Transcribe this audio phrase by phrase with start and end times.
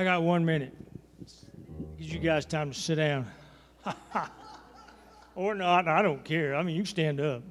[0.00, 0.74] I got one minute.
[1.98, 3.30] Gives you guys time to sit down.
[5.34, 6.54] or not, I don't care.
[6.54, 7.42] I mean, you stand up.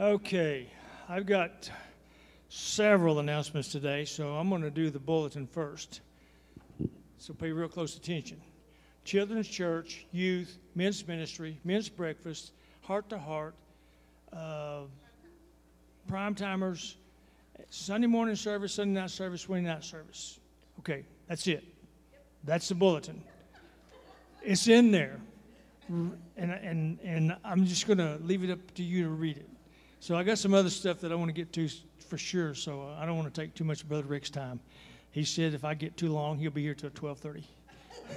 [0.00, 0.66] Okay,
[1.10, 1.70] I've got
[2.48, 6.00] several announcements today, so I'm going to do the bulletin first.
[7.18, 8.40] So pay real close attention.
[9.04, 13.54] Children's Church, Youth, Men's Ministry, Men's Breakfast, Heart to Heart,
[14.32, 14.84] uh,
[16.08, 16.96] Prime Timers,
[17.70, 20.38] Sunday morning service, Sunday night service, Wednesday night service.
[20.80, 21.64] Okay, that's it.
[22.44, 23.22] That's the bulletin.
[24.42, 25.20] It's in there.
[25.88, 29.48] And, and, and I'm just going to leave it up to you to read it.
[30.00, 31.68] So I got some other stuff that I want to get to
[32.08, 34.58] for sure, so I don't want to take too much of Brother Rick's time.
[35.10, 37.46] He said if I get too long, he'll be here till 1230.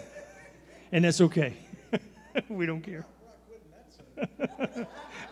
[0.91, 1.55] and that's okay.
[2.49, 3.05] we don't care.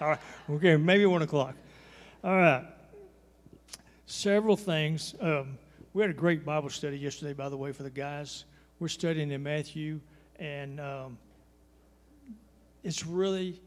[0.01, 1.55] All right, okay, maybe 1 o'clock.
[2.23, 2.65] All right.
[4.15, 5.15] Several things.
[5.19, 5.57] Um,
[5.95, 8.45] we had a great Bible study yesterday, by the way, for the guys.
[8.77, 9.99] We're studying in Matthew,
[10.37, 11.17] and um,
[12.83, 13.59] it's really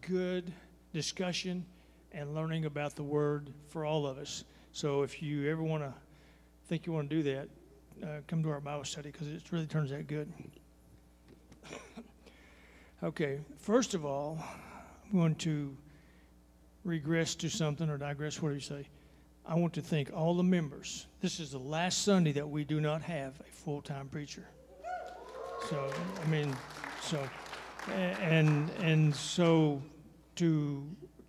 [0.00, 0.50] good
[0.94, 1.66] discussion
[2.12, 4.44] and learning about the Word for all of us.
[4.72, 5.92] So if you ever want to
[6.66, 7.48] think you want to do that,
[8.02, 10.32] uh, come to our Bible study because it really turns out good.
[13.02, 14.42] okay, first of all,
[15.04, 15.76] I'm going to
[16.84, 18.88] regress to something or digress, what do you say?
[19.46, 21.06] I want to thank all the members.
[21.20, 24.46] This is the last Sunday that we do not have a full time preacher.
[25.68, 25.90] So,
[26.22, 26.56] I mean,
[27.02, 27.22] so,
[27.92, 29.82] and, and so
[30.36, 30.88] to,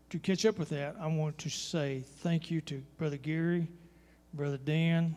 [0.10, 3.68] to catch up with that, I want to say thank you to Brother Gary,
[4.34, 5.16] Brother Dan,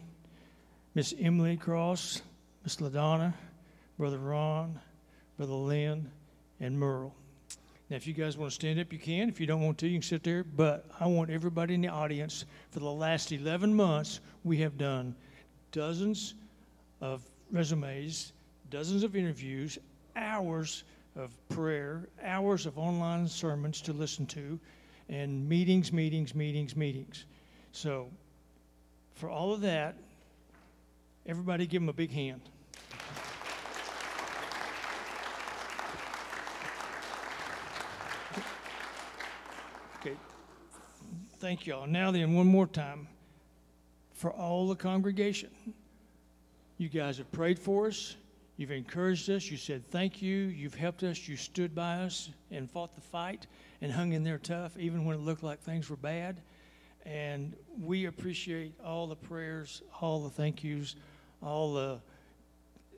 [0.95, 2.23] Miss Emily Cross,
[2.65, 3.33] Miss LaDonna,
[3.97, 4.81] Brother Ron,
[5.37, 6.11] Brother Lynn,
[6.59, 7.15] and Merle.
[7.91, 9.29] Now, if you guys want to stand up, you can.
[9.29, 10.45] If you don't want to, you can sit there.
[10.45, 15.15] But I want everybody in the audience, for the last 11 months, we have done
[15.73, 16.35] dozens
[17.01, 18.33] of resumes,
[18.71, 19.79] dozens of interviews,
[20.17, 20.85] hours
[21.17, 24.61] of prayer, hours of online sermons to listen to,
[25.09, 27.25] and meetings, meetings, meetings, meetings.
[27.73, 28.11] So,
[29.15, 29.97] for all of that,
[31.27, 32.41] everybody give them a big hand.
[40.01, 40.15] Okay.
[41.39, 41.87] Thank y'all.
[41.87, 43.07] Now then, one more time.
[44.13, 45.51] For all the congregation,
[46.79, 48.17] you guys have prayed for us.
[48.57, 49.49] You've encouraged us.
[49.49, 50.35] You said thank you.
[50.35, 51.29] You've helped us.
[51.29, 53.47] You stood by us and fought the fight
[53.81, 56.41] and hung in there tough, even when it looked like things were bad.
[57.07, 60.97] And we appreciate all the prayers, all the thank yous,
[61.41, 62.01] all the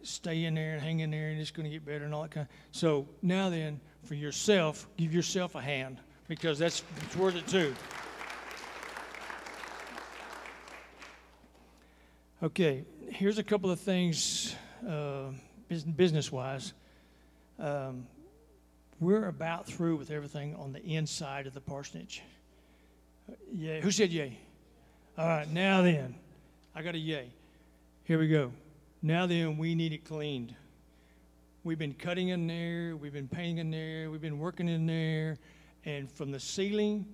[0.03, 2.23] stay in there and hang in there and it's going to get better and all
[2.23, 2.57] that kind of.
[2.73, 7.75] So now then, for yourself, give yourself a hand because that's it's worth it too.
[12.43, 14.57] Okay, here's a couple of things
[14.89, 15.25] uh,
[15.95, 16.73] business wise.
[17.59, 18.07] Um,
[18.99, 22.23] we're about through with everything on the inside of the parsonage.
[23.29, 24.39] Uh, yeah, who said yay?
[25.19, 26.15] All right, now then,
[26.75, 27.29] I got a yay.
[28.05, 28.53] Here we go.
[29.03, 30.55] Now then, we need it cleaned.
[31.63, 35.37] We've been cutting in there, we've been painting in there, we've been working in there,
[35.85, 37.05] and from the ceiling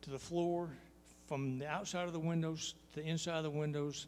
[0.00, 0.70] to the floor,
[1.28, 4.06] from the outside of the windows to the inside of the windows,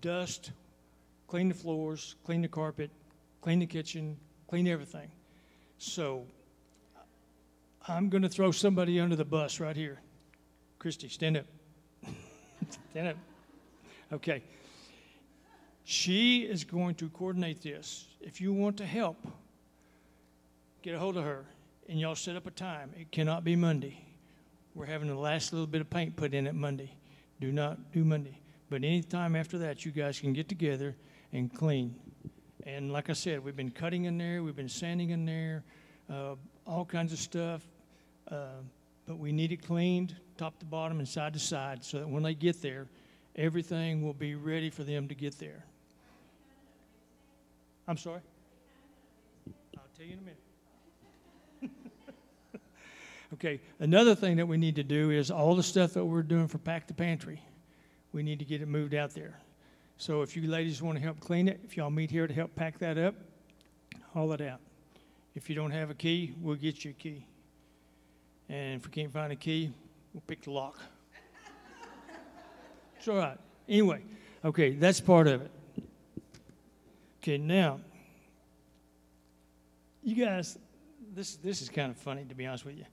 [0.00, 0.52] dust,
[1.28, 2.90] clean the floors, clean the carpet,
[3.40, 4.16] clean the kitchen,
[4.48, 5.10] clean everything.
[5.78, 6.24] So
[7.86, 10.00] I'm going to throw somebody under the bus right here.
[10.78, 11.46] Christy, stand up.
[12.90, 13.16] stand up.
[14.12, 14.42] Okay.
[15.84, 18.06] She is going to coordinate this.
[18.20, 19.16] If you want to help,
[20.82, 21.44] get a hold of her
[21.88, 22.90] and y'all set up a time.
[22.98, 24.00] It cannot be Monday.
[24.74, 26.94] We're having the last little bit of paint put in it Monday.
[27.40, 28.40] Do not do Monday.
[28.74, 30.96] But any time after that, you guys can get together
[31.32, 31.94] and clean.
[32.66, 35.62] And like I said, we've been cutting in there, we've been sanding in there,
[36.10, 36.34] uh,
[36.66, 37.64] all kinds of stuff.
[38.28, 38.46] Uh,
[39.06, 42.24] but we need it cleaned, top to bottom and side to side, so that when
[42.24, 42.88] they get there,
[43.36, 45.64] everything will be ready for them to get there.
[47.86, 48.22] I'm sorry?
[49.76, 51.76] I'll tell you in a minute.
[53.34, 56.48] okay, another thing that we need to do is all the stuff that we're doing
[56.48, 57.40] for Pack the Pantry,
[58.14, 59.36] we need to get it moved out there.
[59.98, 62.54] So if you ladies want to help clean it, if y'all meet here to help
[62.54, 63.14] pack that up,
[64.12, 64.60] haul it out.
[65.34, 67.26] If you don't have a key, we'll get you a key.
[68.48, 69.72] And if we can't find a key,
[70.12, 70.78] we'll pick the lock.
[72.98, 73.38] it's all right.
[73.68, 74.02] Anyway,
[74.44, 75.50] okay, that's part of it.
[77.20, 77.80] Okay, now,
[80.04, 80.56] you guys,
[81.14, 82.84] this, this is kind of funny to be honest with you.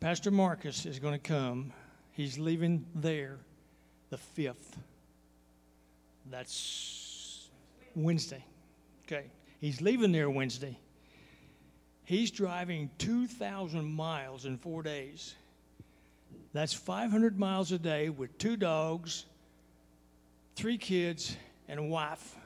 [0.00, 1.72] Pastor Marcus is going to come.
[2.12, 3.38] He's leaving there
[4.14, 4.76] the 5th.
[6.30, 7.48] That's
[7.96, 8.44] Wednesday.
[9.06, 9.24] Okay.
[9.60, 10.78] He's leaving there Wednesday.
[12.04, 15.34] He's driving 2,000 miles in four days.
[16.52, 19.24] That's 500 miles a day with two dogs,
[20.54, 22.36] three kids, and a wife.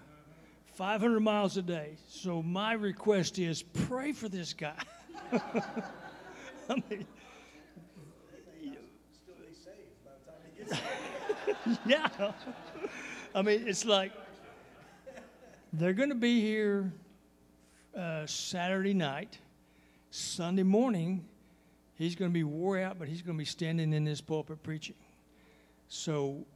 [0.75, 1.99] 500 miles a day.
[2.09, 4.81] So my request is pray for this guy.
[5.33, 7.07] I mean,
[11.87, 12.09] yeah.
[13.35, 14.13] I mean, it's like
[15.73, 16.93] they're going to be here
[17.97, 19.39] uh, Saturday night.
[20.11, 21.25] Sunday morning,
[21.95, 24.63] he's going to be wore out, but he's going to be standing in this pulpit
[24.63, 24.95] preaching.
[25.89, 26.47] So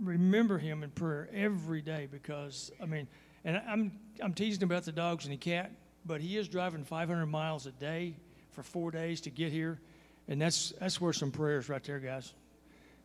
[0.00, 3.06] remember him in prayer every day because, I mean,
[3.44, 5.70] and I'm, I'm teasing about the dogs and the cat,
[6.04, 8.16] but he is driving 500 miles a day
[8.50, 9.80] for four days to get here.
[10.26, 12.34] And that's, that's worth some prayers right there, guys.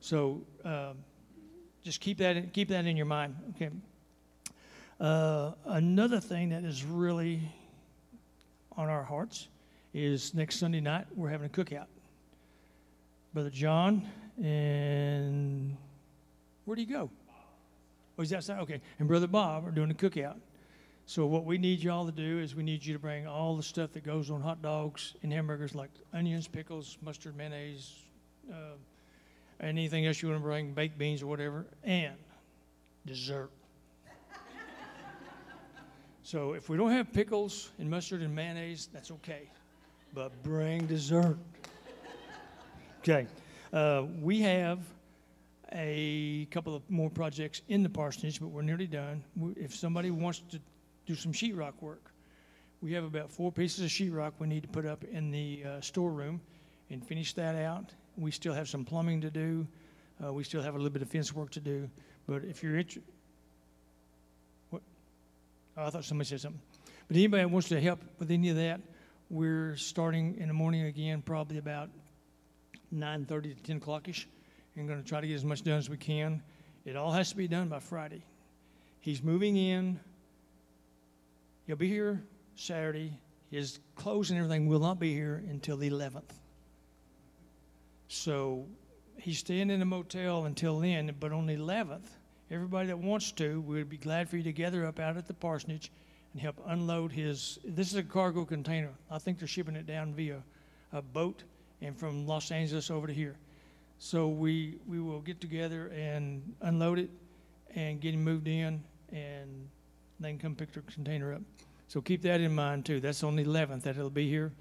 [0.04, 0.98] So um,
[1.82, 3.38] just keep that, in, keep that in your mind.
[3.56, 3.70] Okay.
[5.00, 7.40] Uh, another thing that is really
[8.76, 9.48] on our hearts
[9.94, 11.86] is next Sunday night we're having a cookout.
[13.34, 14.06] Brother John
[14.44, 15.78] and
[16.66, 17.10] where do you go?
[18.18, 18.60] Oh, he's outside.
[18.60, 20.36] Okay, and Brother Bob are doing a cookout.
[21.06, 23.64] So what we need y'all to do is we need you to bring all the
[23.64, 28.00] stuff that goes on hot dogs and hamburgers, like onions, pickles, mustard, mayonnaise,
[28.52, 28.76] uh,
[29.62, 32.16] anything else you want to bring, baked beans or whatever, and
[33.06, 33.50] dessert.
[36.24, 39.50] so if we don't have pickles and mustard and mayonnaise, that's okay,
[40.14, 41.38] but bring dessert.
[43.00, 43.28] Okay,
[43.74, 44.80] uh, we have
[45.74, 49.24] a couple of more projects in the parsonage, but we're nearly done.
[49.56, 50.60] If somebody wants to
[51.06, 52.12] do some sheetrock work.
[52.82, 55.82] We have about four pieces of sheetrock we need to put up in the uh,
[55.82, 56.42] storeroom
[56.90, 57.92] and finish that out.
[58.18, 59.68] We still have some plumbing to do.
[60.24, 61.90] Uh, we still have a little bit of fence work to do.
[62.28, 63.04] But if you're interested,
[64.70, 64.82] what?
[65.78, 66.62] Oh, I thought somebody said something.
[67.08, 68.80] But anybody that wants to help with any of that,
[69.30, 71.90] we're starting in the morning again, probably about
[72.94, 74.26] 9:30 to 10 o'clockish,
[74.76, 76.42] and going to try to get as much done as we can.
[76.86, 78.24] It all has to be done by Friday.
[79.00, 80.00] He's moving in
[81.66, 82.22] He'll be here
[82.56, 83.14] Saturday.
[83.50, 86.43] His clothes and everything will not be here until the 11th.
[88.08, 88.68] So
[89.18, 92.08] he's staying in a motel until then, but on the 11th,
[92.52, 95.34] everybody that wants to, we'd be glad for you to gather up out at the
[95.34, 95.92] parsonage
[96.34, 97.60] and help unload his.
[97.64, 98.92] This is a cargo container.
[99.10, 100.44] I think they're shipping it down via
[100.92, 101.44] a boat
[101.82, 103.36] and from Los Angeles over to here.
[104.00, 107.10] So we, we will get together and unload it
[107.76, 109.70] and get him moved in and
[110.20, 111.42] then come pick the container up.
[111.88, 113.00] So keep that in mind too.
[113.00, 114.52] That's on the 11th that it'll be here,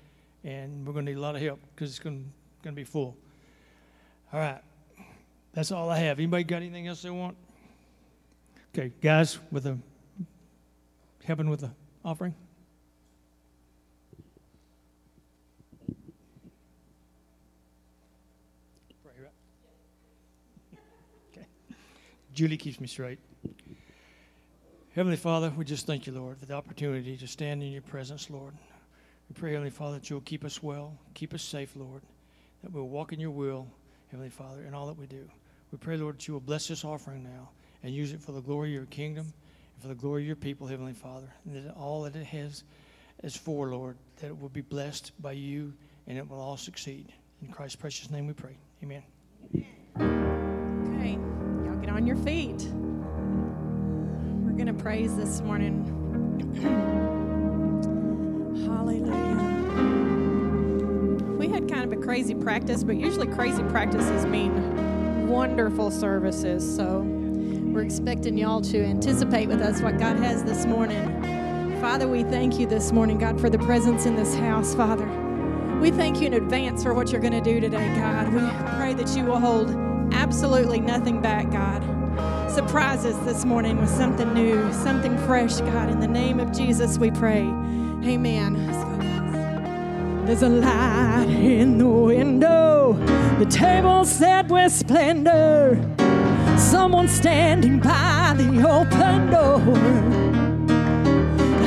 [0.45, 2.31] and we're going to need a lot of help because it's going
[2.65, 3.17] to be full.
[4.33, 4.63] All right,
[5.53, 6.19] that's all I have.
[6.19, 7.37] Anybody got anything else they want?
[8.75, 9.77] Okay, guys, with the
[11.25, 11.71] helping with the
[12.03, 12.35] offering.
[21.31, 21.47] Okay.
[22.33, 23.19] Julie keeps me straight.
[24.95, 28.31] Heavenly Father, we just thank you, Lord, for the opportunity to stand in your presence,
[28.31, 28.55] Lord.
[29.29, 32.01] We pray, Heavenly Father, that you'll keep us well, keep us safe, Lord,
[32.63, 33.69] that we'll walk in your will,
[34.13, 35.27] Heavenly Father, in all that we do.
[35.73, 37.49] We pray, Lord, that you will bless this offering now
[37.83, 39.33] and use it for the glory of your kingdom
[39.75, 41.33] and for the glory of your people, Heavenly Father.
[41.47, 42.63] And that all that it has
[43.23, 45.73] is for, Lord, that it will be blessed by you
[46.07, 47.11] and it will all succeed.
[47.41, 48.59] In Christ's precious name we pray.
[48.83, 49.03] Amen.
[49.97, 51.19] Okay,
[51.65, 52.69] y'all get on your feet.
[54.45, 55.89] We're going to praise this morning.
[58.67, 59.52] Hallelujah.
[61.43, 66.77] We had kind of a crazy practice, but usually crazy practices mean wonderful services.
[66.77, 71.81] So we're expecting y'all to anticipate with us what God has this morning.
[71.81, 75.05] Father, we thank you this morning, God, for the presence in this house, Father.
[75.81, 78.33] We thank you in advance for what you're going to do today, God.
[78.33, 79.69] We pray that you will hold
[80.13, 81.83] absolutely nothing back, God
[82.53, 85.89] surprise us this morning with something new, something fresh, God.
[85.89, 87.41] In the name of Jesus, we pray.
[88.05, 88.92] Amen.
[90.25, 92.93] There's a light in the window,
[93.41, 95.77] the table set with splendor.
[96.57, 99.61] Someone standing by the open door.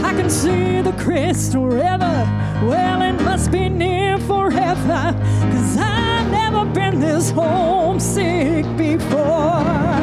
[0.06, 2.18] I can see the crystal river.
[2.64, 5.14] Well, it must be near forever.
[5.52, 10.00] Cause I've never been this homesick before.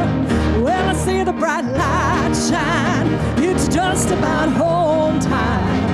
[0.62, 3.08] Well, I see the bright light shine.
[3.42, 5.91] It's just about home time.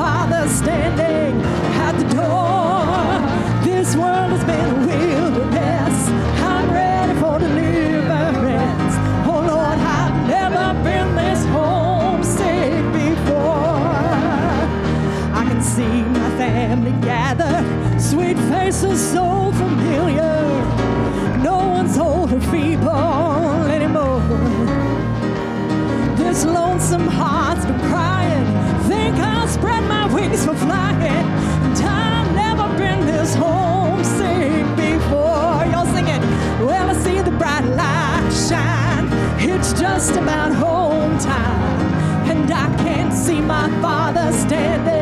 [0.00, 1.42] Father standing
[1.86, 2.86] at the door.
[3.62, 5.96] This world has been a wilderness.
[6.40, 8.94] I'm ready for deliverance.
[9.30, 13.76] Oh Lord, I've never been this homesick before.
[15.40, 17.54] I can see my family gather,
[18.00, 20.40] sweet faces so familiar.
[21.42, 24.22] No one's older feeble anymore.
[26.16, 28.09] This lonesome heart's been crying.
[40.00, 41.92] just about home time.
[42.30, 44.99] And I can't see my father standing.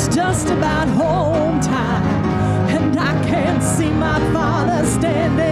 [0.00, 2.24] It's just about home time,
[2.70, 5.47] and I can't see my father standing.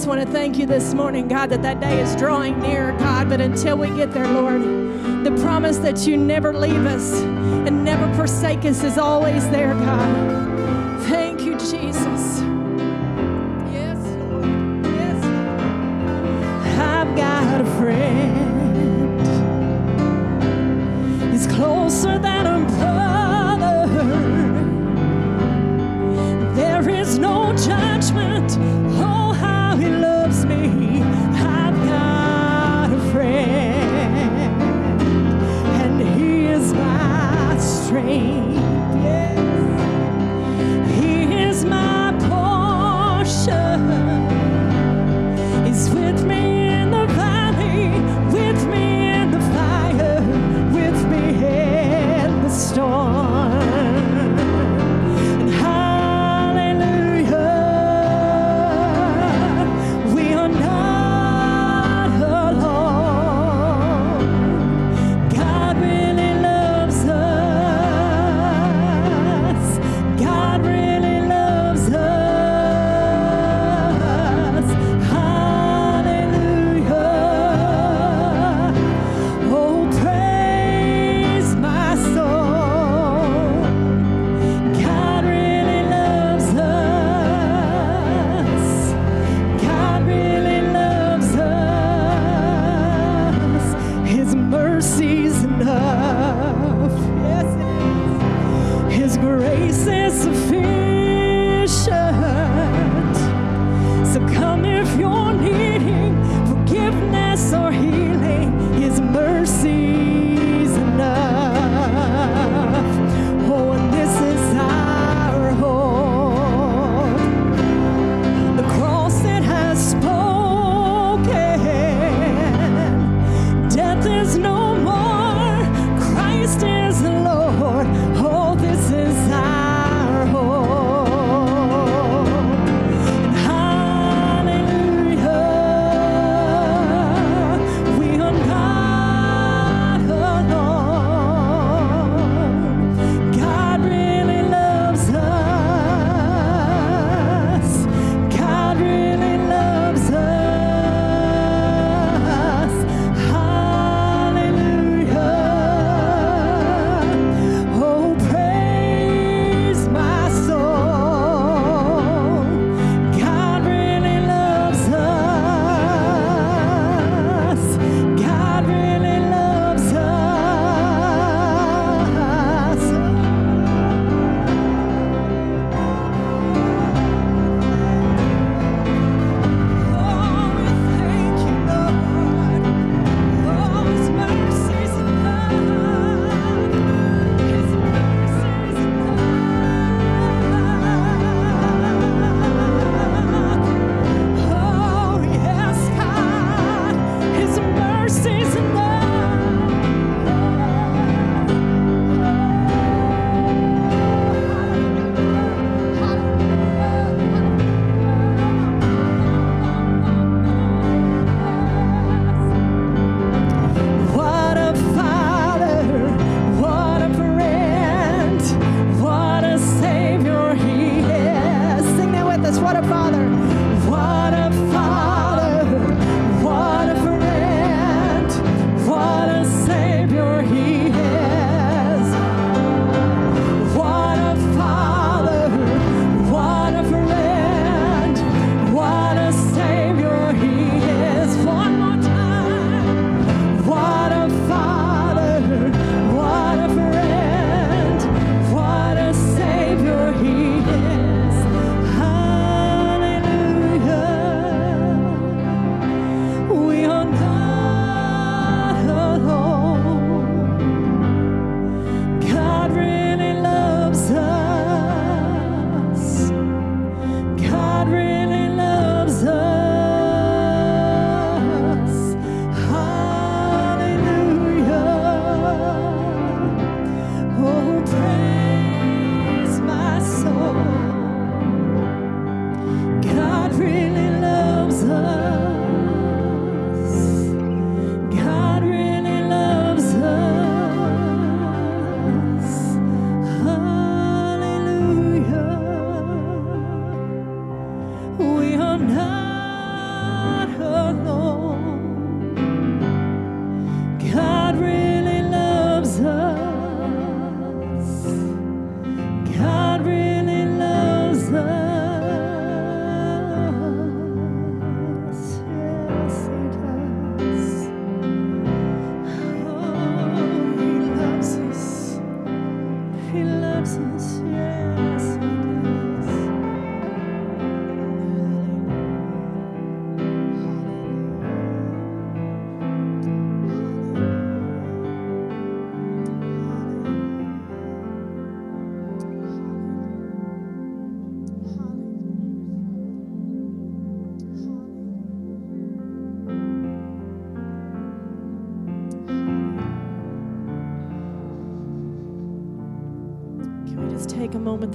[0.00, 3.28] just want to thank you this morning, God, that that day is drawing near, God.
[3.28, 4.62] But until we get there, Lord,
[5.26, 10.49] the promise that you never leave us and never forsake us is always there, God.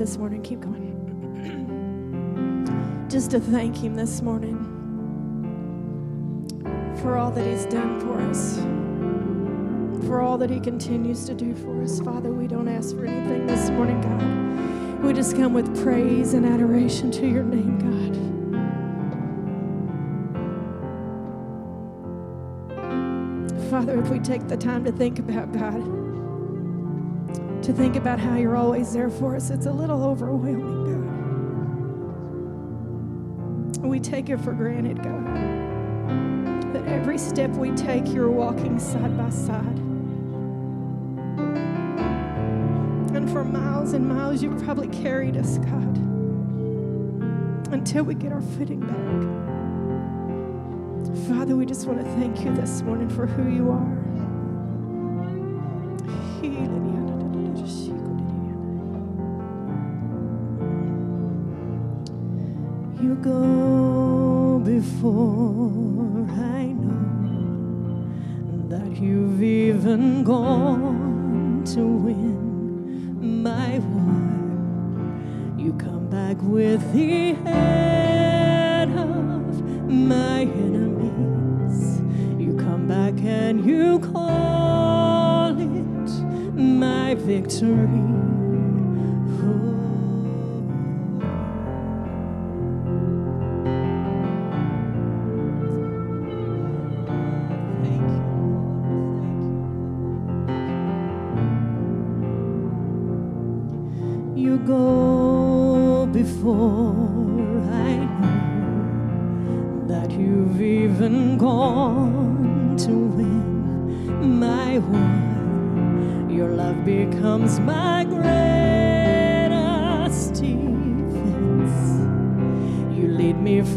[0.06, 0.44] This morning?
[0.44, 0.94] Keep going.
[3.10, 4.56] just to thank Him this morning
[7.02, 8.58] for all that He's done for us,
[10.06, 12.00] for all that He continues to do for us.
[12.02, 15.04] Father, we don't ask for anything this morning, God.
[15.04, 18.16] We just come with praise and adoration to your name, God.
[23.72, 26.05] Father, if we take the time to think about God,
[27.66, 30.86] to think about how you're always there for us, it's a little overwhelming,
[33.74, 33.84] God.
[33.84, 35.26] We take it for granted, God,
[36.74, 39.80] that every step we take, you're walking side by side.
[43.16, 45.98] And for miles and miles, you've probably carried us, God,
[47.74, 49.24] until we get our footing back.
[51.28, 53.95] Father, we just want to thank you this morning for who you are.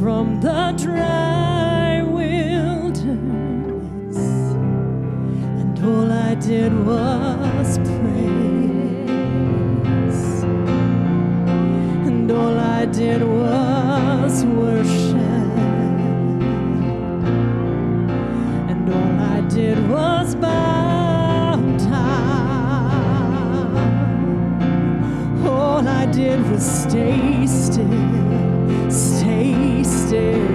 [0.00, 3.06] From the dry wilderness,
[5.60, 9.10] and all I did was praise,
[12.06, 13.67] and all I did was
[26.60, 30.47] stay still, stay still.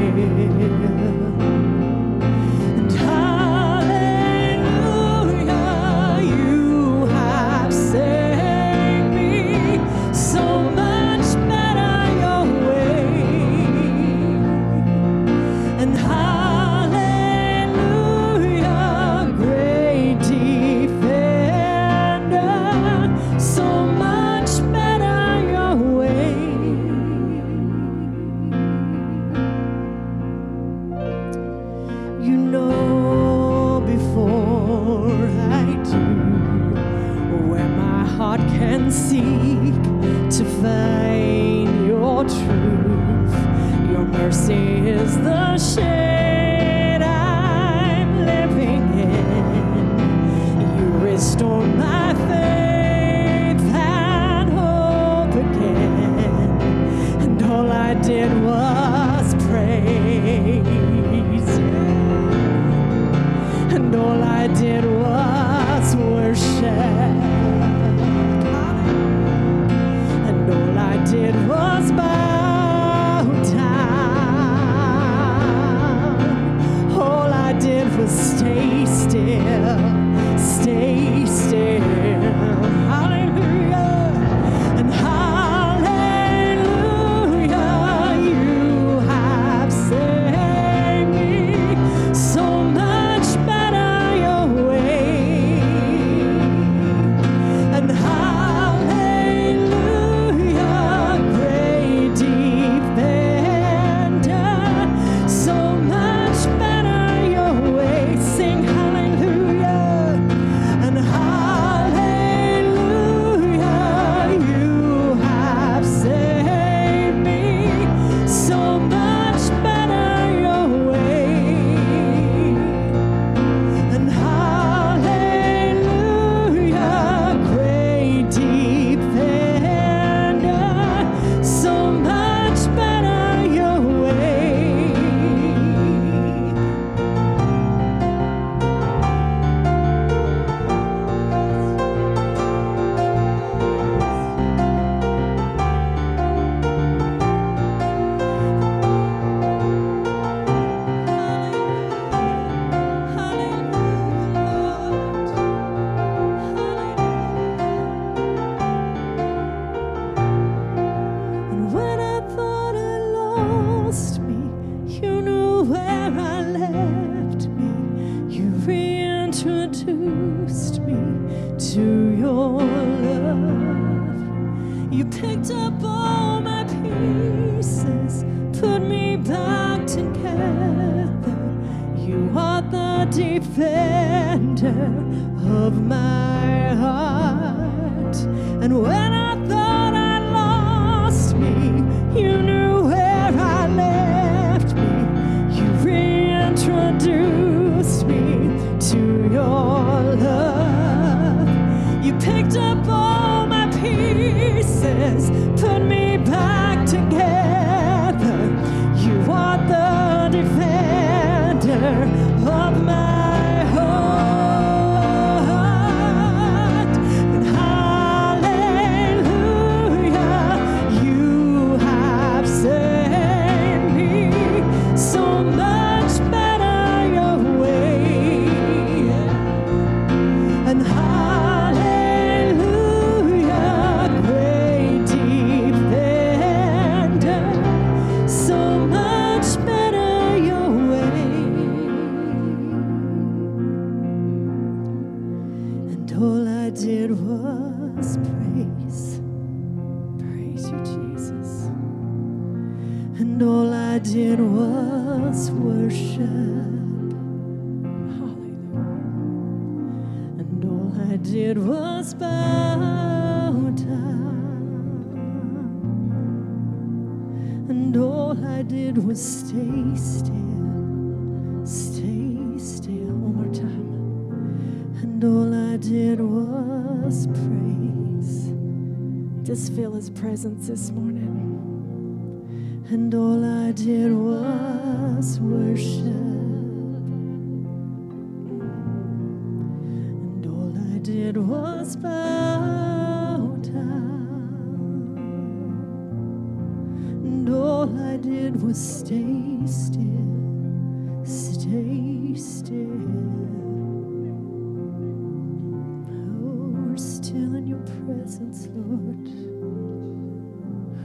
[308.33, 309.29] Presence, Lord.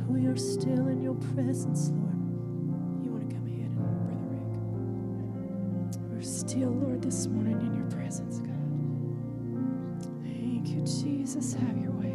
[0.08, 2.16] We are still in your presence, Lord.
[3.04, 6.00] You want to come ahead and Brother Rick?
[6.10, 8.54] We're still, Lord, this morning in your presence, God.
[10.24, 11.52] Thank you, Jesus.
[11.52, 12.07] Have your way.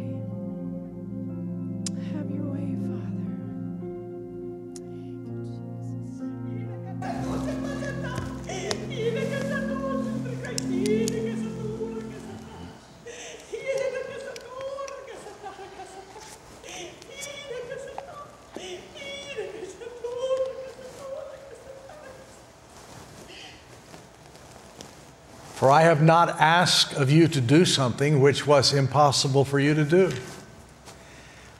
[25.64, 29.72] For I have not asked of you to do something which was impossible for you
[29.72, 30.12] to do.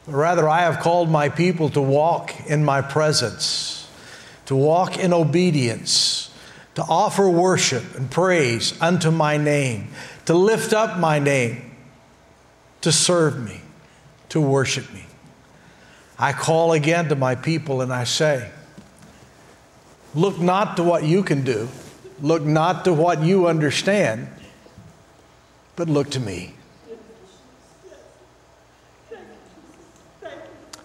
[0.04, 3.90] But rather, I have called my people to walk in my presence,
[4.44, 6.30] to walk in obedience,
[6.74, 9.88] to offer worship and praise unto my name,
[10.26, 11.74] to lift up my name,
[12.82, 13.62] to serve me,
[14.28, 15.06] to worship me.
[16.18, 18.50] I call again to my people and I say,
[20.14, 21.70] Look not to what you can do,
[22.20, 24.28] look not to what you understand,
[25.76, 26.54] but look to me.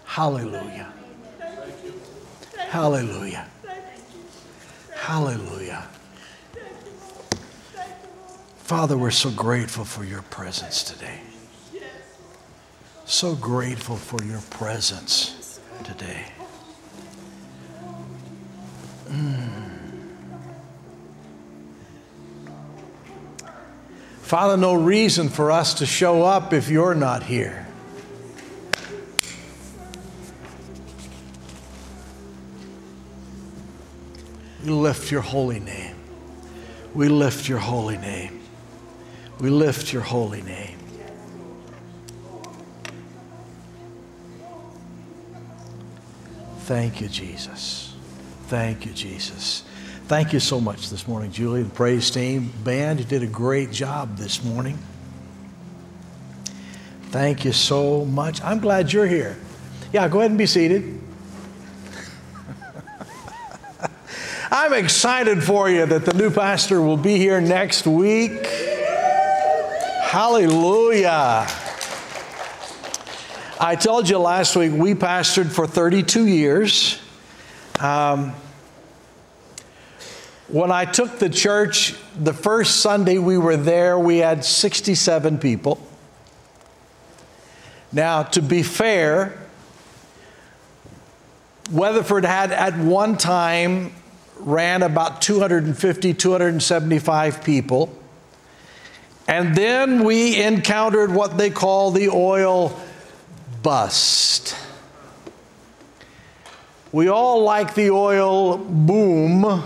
[0.05, 0.91] Hallelujah.
[2.57, 3.47] Hallelujah.
[4.95, 5.87] Hallelujah.
[8.57, 11.21] Father, we're so grateful for your presence today.
[13.05, 16.25] So grateful for your presence today.
[19.07, 19.58] Mm.
[24.29, 27.65] Father, no reason for us to show up if you're not here.
[34.63, 35.95] We lift your holy name.
[36.93, 38.39] We lift your holy name.
[39.39, 40.77] We lift your holy name.
[46.65, 47.95] Thank you, Jesus.
[48.45, 49.63] Thank you, Jesus.
[50.09, 53.07] Thank you so much this morning, Julie, the praise team, band.
[53.07, 54.79] Did a great job this morning.
[57.11, 58.41] Thank you so much.
[58.41, 59.37] I'm glad you're here.
[59.93, 60.99] Yeah, go ahead and be seated.
[64.51, 68.47] I'm excited for you that the new pastor will be here next week.
[70.07, 71.45] Hallelujah.
[73.59, 76.99] I told you last week we pastored for 32 years.
[77.79, 78.33] Um,
[80.51, 85.79] when I took the church, the first Sunday we were there, we had 67 people.
[87.91, 89.37] Now, to be fair,
[91.71, 93.93] Weatherford had at one time
[94.39, 97.95] ran about 250, 275 people.
[99.27, 102.79] And then we encountered what they call the oil
[103.61, 104.55] bust.
[106.91, 109.63] We all like the oil boom.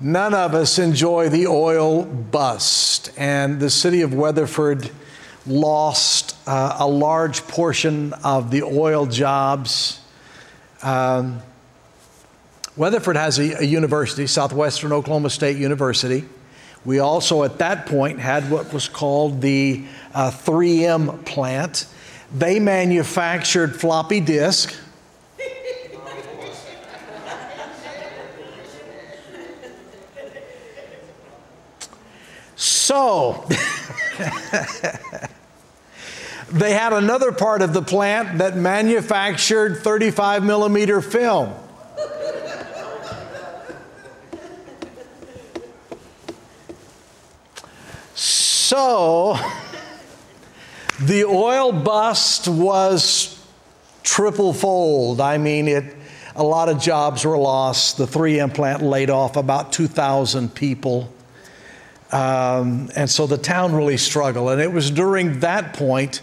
[0.00, 3.12] None of us enjoy the oil bust.
[3.16, 4.90] And the city of Weatherford
[5.46, 10.00] lost uh, a large portion of the oil jobs.
[10.82, 11.40] Um,
[12.76, 16.24] Weatherford has a, a university, Southwestern Oklahoma State University.
[16.84, 21.86] We also, at that point, had what was called the uh, 3M plant.
[22.34, 24.74] They manufactured floppy disk.
[32.84, 33.46] So,
[36.52, 41.54] they had another part of the plant that manufactured 35 millimeter film.
[48.12, 49.38] So,
[51.00, 53.42] the oil bust was
[54.02, 55.22] triple fold.
[55.22, 55.96] I mean, it,
[56.36, 57.96] a lot of jobs were lost.
[57.96, 61.13] The 3M plant laid off about 2,000 people.
[62.14, 64.50] Um, and so the town really struggled.
[64.50, 66.22] And it was during that point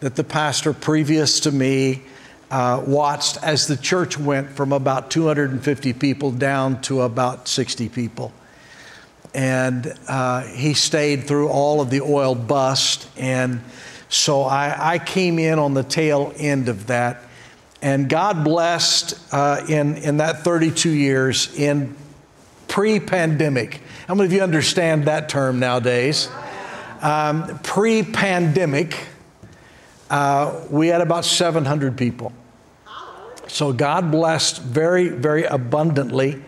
[0.00, 2.02] that the pastor previous to me
[2.50, 8.32] uh, watched as the church went from about 250 people down to about 60 people.
[9.34, 13.06] And uh, he stayed through all of the oil bust.
[13.18, 13.60] And
[14.08, 17.22] so I, I came in on the tail end of that.
[17.82, 21.94] And God blessed uh, in, in that 32 years in
[22.68, 23.80] pre pandemic.
[24.06, 26.28] How many of you understand that term nowadays?
[27.00, 28.98] Um, pre pandemic,
[30.10, 32.32] uh, we had about 700 people.
[33.48, 36.42] So God blessed very, very abundantly.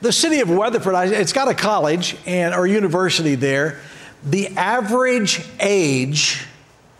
[0.00, 3.80] The city of Weatherford, it's got a college and or university there.
[4.24, 6.46] The average age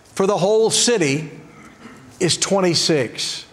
[0.04, 1.30] for the whole city
[2.20, 3.46] is 26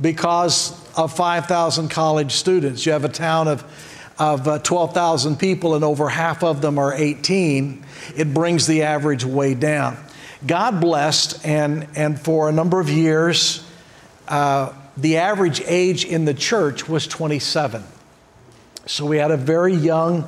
[0.00, 2.86] because of 5,000 college students.
[2.86, 3.64] You have a town of,
[4.18, 7.84] of uh, 12,000 people, and over half of them are 18.
[8.16, 9.98] It brings the average way down.
[10.46, 13.66] God blessed, and, and for a number of years,
[14.28, 17.84] uh, the average age in the church was 27.
[18.86, 20.26] So we had a very young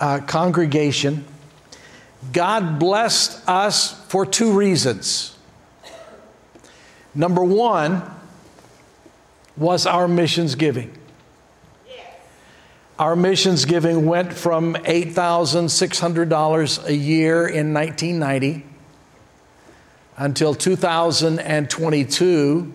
[0.00, 1.24] uh, congregation.
[2.32, 5.36] God blessed us for two reasons.
[7.14, 8.02] Number one
[9.56, 10.96] was our missions giving.
[12.98, 18.64] Our missions giving went from $8,600 a year in 1990
[20.16, 22.72] until 2022,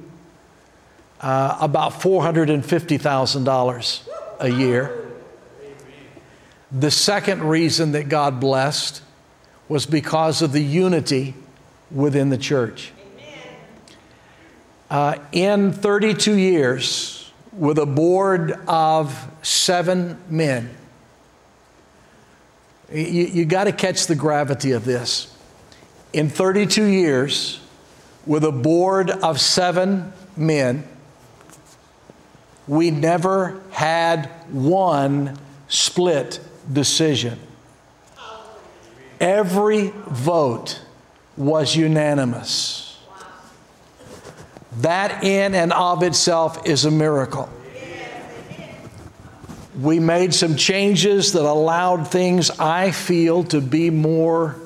[1.22, 4.10] uh, about $450,000
[4.40, 5.08] a year.
[6.72, 9.02] The second reason that God blessed
[9.68, 11.34] was because of the unity
[11.90, 12.92] within the church.
[14.92, 20.70] Uh, in 32 years, with a board of seven men,
[22.92, 25.34] you, you got to catch the gravity of this.
[26.12, 27.62] In 32 years,
[28.26, 30.86] with a board of seven men,
[32.68, 35.40] we never had one
[35.70, 37.40] split decision.
[39.22, 40.82] Every vote
[41.38, 42.91] was unanimous.
[44.82, 47.50] That in and of itself is a miracle.
[49.80, 54.58] We made some changes that allowed things, I feel, to be more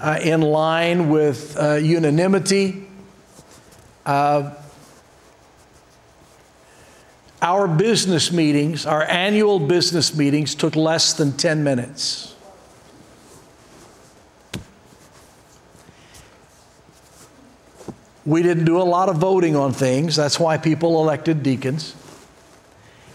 [0.00, 2.86] uh, in line with uh, unanimity.
[4.04, 4.52] Uh,
[7.40, 12.35] our business meetings, our annual business meetings, took less than 10 minutes.
[18.26, 20.16] We didn't do a lot of voting on things.
[20.16, 21.94] That's why people elected deacons.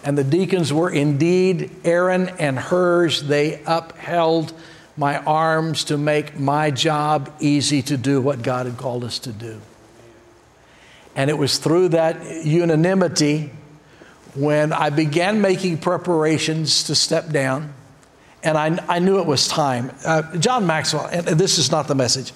[0.04, 3.22] And the deacons were indeed Aaron and Hurs.
[3.22, 4.54] They upheld
[4.98, 9.32] my arms to make my job easy to do what God had called us to
[9.32, 9.62] do.
[11.16, 13.52] And it was through that unanimity
[14.34, 17.74] when I began making preparations to step down,
[18.44, 19.92] and I, I knew it was time.
[20.06, 22.32] Uh, John Maxwell, and this is not the message.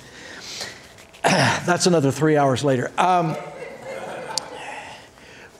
[1.65, 2.91] That's another three hours later.
[2.99, 3.35] Um,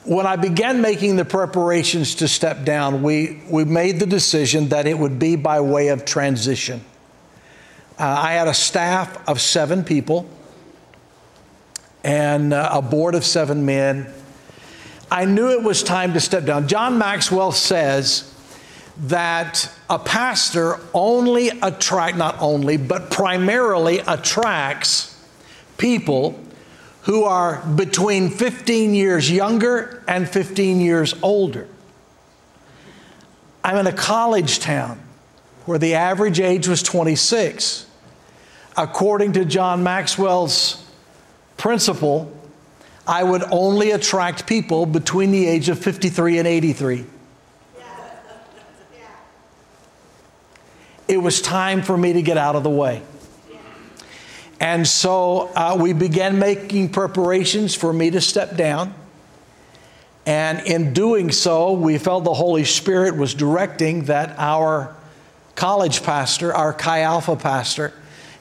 [0.04, 4.86] when I began making the preparations to step down, we, we made the decision that
[4.86, 6.84] it would be by way of transition.
[7.98, 10.28] Uh, I had a staff of seven people,
[12.04, 14.06] and uh, a board of seven men.
[15.10, 16.68] I knew it was time to step down.
[16.68, 18.32] John Maxwell says
[18.98, 25.15] that a pastor only attract not only but primarily attracts
[25.78, 26.38] people
[27.02, 31.68] who are between 15 years younger and 15 years older.
[33.62, 35.00] I'm in a college town
[35.66, 37.86] where the average age was 26.
[38.76, 40.84] According to John Maxwell's
[41.56, 42.32] principle,
[43.06, 47.06] I would only attract people between the age of 53 and 83.
[51.08, 53.00] It was time for me to get out of the way.
[54.60, 58.94] And so uh, we began making preparations for me to step down.
[60.24, 64.96] And in doing so, we felt the Holy Spirit was directing that our
[65.54, 67.92] college pastor, our Chi Alpha pastor,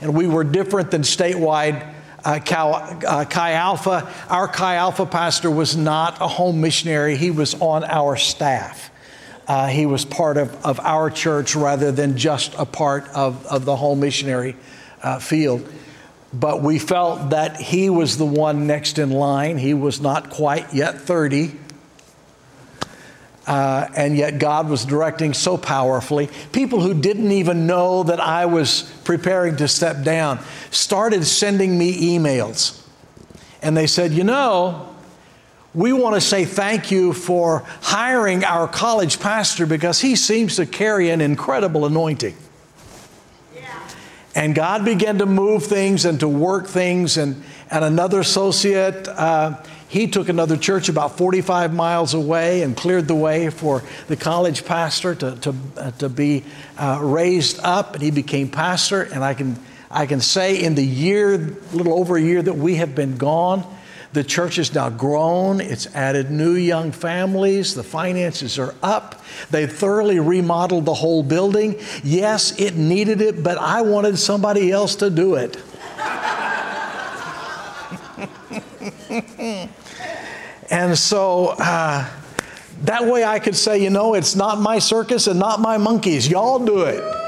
[0.01, 1.93] and we were different than statewide
[2.24, 4.11] uh, Chi, uh, Chi Alpha.
[4.30, 8.89] Our Chi Alpha pastor was not a home missionary, he was on our staff.
[9.47, 13.63] Uh, he was part of, of our church rather than just a part of, of
[13.63, 14.55] the home missionary
[15.03, 15.70] uh, field
[16.40, 19.58] but we felt that he was the one next in line.
[19.58, 21.52] He was not quite yet 30.
[23.48, 26.30] Uh, and yet God was directing so powerfully.
[26.52, 30.40] People who didn't even know that I was preparing to step down
[30.72, 32.82] started sending me emails.
[33.62, 34.94] And they said, You know,
[35.76, 40.66] we want to say thank you for hiring our college pastor because he seems to
[40.66, 42.36] carry an incredible anointing.
[44.36, 47.16] And God began to move things and to work things.
[47.16, 53.08] And, and another associate, uh, he took another church about 45 miles away and cleared
[53.08, 56.44] the way for the college pastor to, to, uh, to be
[56.78, 57.94] uh, raised up.
[57.94, 59.04] And he became pastor.
[59.04, 59.58] And I can,
[59.90, 61.38] I can say in the year,
[61.72, 63.66] little over a year that we have been gone,
[64.16, 69.22] the church has now grown, it's added new young families, the finances are up.
[69.51, 71.76] They thoroughly remodeled the whole building.
[72.01, 75.61] Yes, it needed it, but I wanted somebody else to do it.
[80.72, 82.09] and so uh,
[82.84, 86.26] that way I could say, you know, it's not my circus and not my monkeys.
[86.28, 87.24] Y'all do it.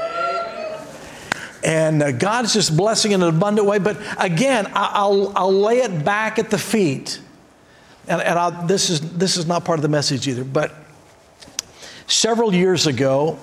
[1.64, 3.78] And uh, God's just blessing in an abundant way.
[3.78, 7.20] But again, I'll, I'll lay it back at the feet.
[8.06, 10.44] And, and I'll, this, is, this is not part of the message either.
[10.44, 10.72] But
[12.06, 13.38] several years ago,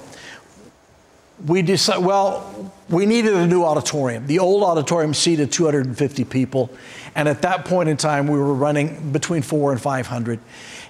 [1.46, 4.28] we decided, well, we needed a new auditorium.
[4.28, 6.70] The old auditorium seated 250 people.
[7.14, 10.40] And at that point in time, we were running between four and 500.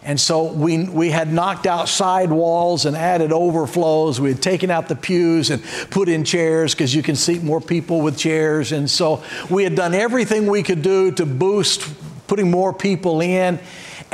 [0.06, 4.22] And so we, we had knocked out side walls and added overflows.
[4.22, 7.60] We had taken out the pews and put in chairs because you can seat more
[7.60, 8.72] people with chairs.
[8.72, 11.92] And so we had done everything we could do to boost
[12.28, 13.60] putting more people in.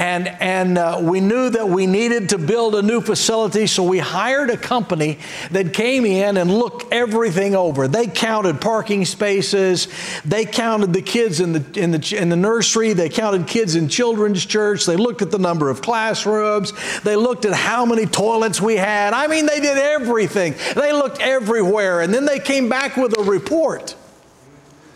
[0.02, 4.00] And, and uh, we knew that we needed to build a new facility, so we
[4.00, 5.20] hired a company
[5.52, 7.88] that came in and looked everything over.
[7.88, 9.88] They counted parking spaces,
[10.26, 13.90] they counted the kids in the, in the, in the nursery, they counted kids in
[13.90, 16.74] children's church, they looked at the number of classrooms,
[17.04, 19.14] they looked at how many toilets we had.
[19.14, 20.56] I mean, they did everything.
[20.74, 23.96] They looked everywhere, and then they came back with a report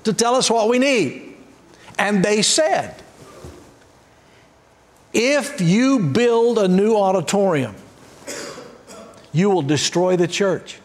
[0.05, 1.35] to tell us what we need.
[1.99, 3.03] And they said,
[5.15, 7.73] if you build a new auditorium,
[9.31, 10.79] you will destroy the church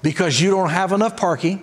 [0.00, 1.62] because you don't have enough parking,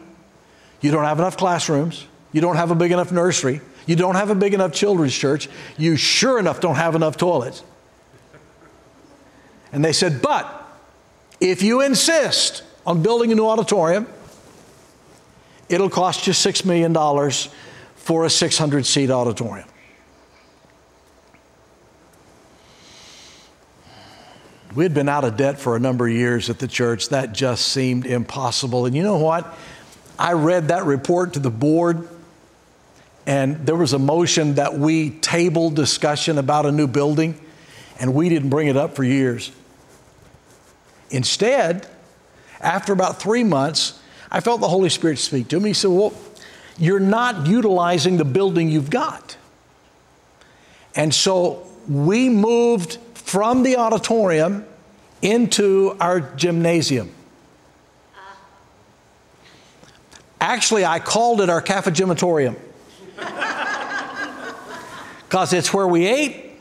[0.79, 4.29] you don't have enough classrooms, you don't have a big enough nursery, you don't have
[4.29, 7.63] a big enough children's church, you sure enough don't have enough toilets.
[9.71, 10.45] And they said, but
[11.41, 14.07] if you insist on building a new auditorium,
[15.67, 16.93] it'll cost you $6 million
[17.95, 19.67] for a 600 seat auditorium.
[24.75, 27.09] We had been out of debt for a number of years at the church.
[27.09, 28.85] That just seemed impossible.
[28.85, 29.57] And you know what?
[30.19, 32.07] I read that report to the board,
[33.25, 37.39] and there was a motion that we table discussion about a new building,
[37.99, 39.51] and we didn't bring it up for years.
[41.09, 41.87] Instead,
[42.59, 45.69] after about three months, I felt the Holy Spirit speak to me.
[45.69, 46.13] He said, Well,
[46.77, 49.37] you're not utilizing the building you've got.
[50.95, 52.97] And so we moved
[53.27, 54.65] from the auditorium
[55.21, 57.11] into our gymnasium.
[60.39, 62.55] Actually, I called it our cafegimatorium
[65.25, 66.53] because it's where we ate,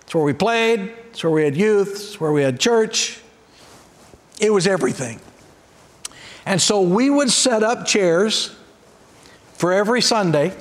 [0.00, 3.20] it's where we played, it's where we had youth, it's where we had church.
[4.40, 5.20] It was everything.
[6.44, 8.56] And so we would set up chairs
[9.52, 10.52] for every Sunday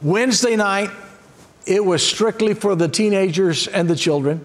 [0.00, 0.90] Wednesday night,
[1.68, 4.42] it was strictly for the teenagers and the children.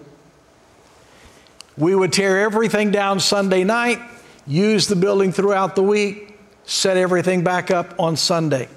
[1.76, 3.98] We would tear everything down Sunday night,
[4.46, 8.68] use the building throughout the week, set everything back up on Sunday.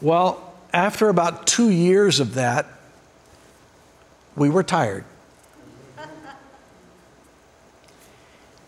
[0.00, 2.66] Well, after about two years of that,
[4.36, 5.04] we were tired.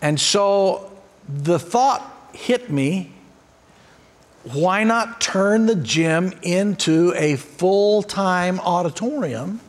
[0.02, 0.92] And so
[1.26, 3.12] the thought hit me
[4.52, 9.60] why not turn the gym into a full time auditorium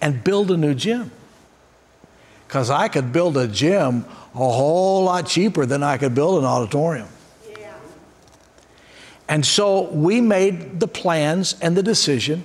[0.00, 1.10] and build a new gym?
[2.46, 4.04] Because I could build a gym
[4.34, 7.08] a whole lot cheaper than I could build an auditorium.
[7.48, 7.72] Yeah.
[9.28, 12.44] And so we made the plans and the decision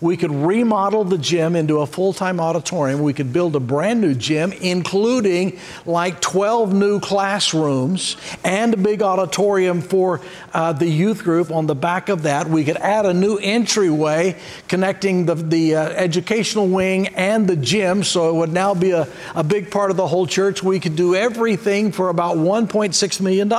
[0.00, 3.02] we could remodel the gym into a full time auditorium.
[3.02, 9.02] We could build a brand new gym, including like 12 new classrooms and a big
[9.02, 10.20] auditorium for
[10.54, 12.48] uh, the youth group on the back of that.
[12.48, 18.02] We could add a new entryway connecting the, the uh, educational wing and the gym,
[18.02, 20.62] so it would now be a, a big part of the whole church.
[20.62, 23.50] We could do everything for about $1.6 million.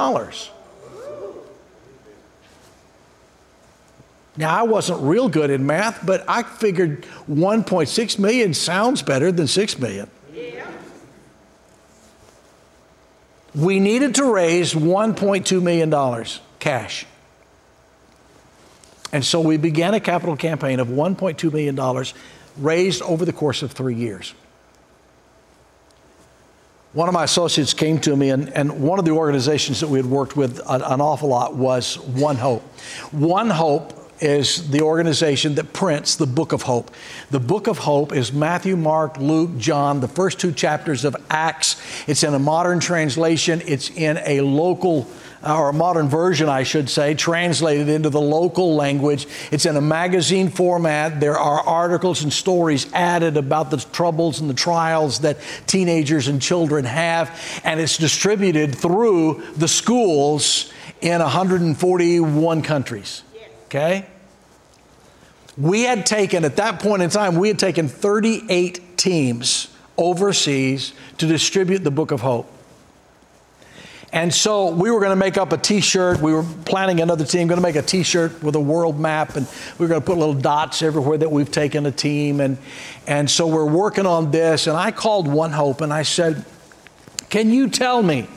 [4.42, 9.46] Now, I wasn't real good in math, but I figured 1.6 million sounds better than
[9.46, 10.10] 6 million.
[10.34, 10.68] Yeah.
[13.54, 16.26] We needed to raise $1.2 million
[16.58, 17.06] cash.
[19.14, 22.06] And so we began a capital campaign of $1.2 million
[22.58, 24.34] raised over the course of three years.
[26.94, 30.00] One of my associates came to me, and, and one of the organizations that we
[30.00, 32.64] had worked with an, an awful lot was One Hope.
[33.12, 36.92] One Hope is the organization that prints the Book of Hope.
[37.32, 41.82] The Book of Hope is Matthew, Mark, Luke, John, the first two chapters of Acts.
[42.08, 45.08] It's in a modern translation, it's in a local
[45.44, 49.28] or a modern version, I should say, translated into the local language.
[49.52, 51.20] It's in a magazine format.
[51.20, 56.42] There are articles and stories added about the troubles and the trials that teenagers and
[56.42, 63.24] children have, and it's distributed through the schools in 141 countries.
[63.72, 64.06] Okay?
[65.58, 71.26] We had taken, at that point in time, we had taken 38 teams overseas to
[71.26, 72.52] distribute the Book of Hope.
[74.12, 76.20] And so we were going to make up a t shirt.
[76.20, 79.38] We were planning another team, going to make a t shirt with a world map,
[79.38, 79.48] and
[79.78, 82.42] we were going to put little dots everywhere that we've taken a team.
[82.42, 82.58] And,
[83.08, 84.68] and so we're working on this.
[84.68, 86.44] And I called One Hope and I said,
[87.30, 88.28] Can you tell me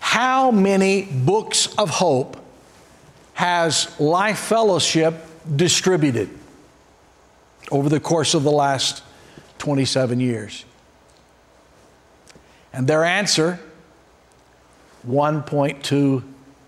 [0.00, 2.41] how many books of hope
[3.34, 5.14] has Life Fellowship
[5.56, 6.30] distributed
[7.70, 9.02] over the course of the last
[9.58, 10.64] 27 years?
[12.72, 13.60] And their answer
[15.06, 16.22] 1.2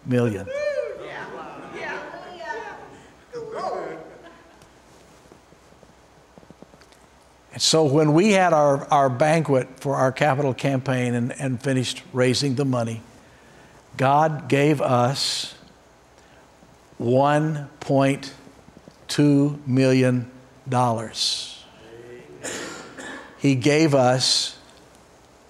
[0.07, 0.49] million.
[7.55, 12.03] And so when we had our, our banquet for our capital campaign and, and finished
[12.13, 13.01] raising the money,
[13.97, 15.54] God gave us
[17.05, 20.31] $1.2 million.
[23.39, 24.59] He gave us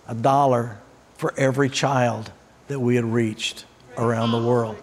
[0.08, 0.78] a dollar
[1.16, 2.30] for every child
[2.68, 3.64] that we had reached
[3.96, 4.76] around the world.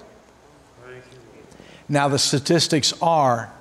[1.89, 3.51] Now, the statistics are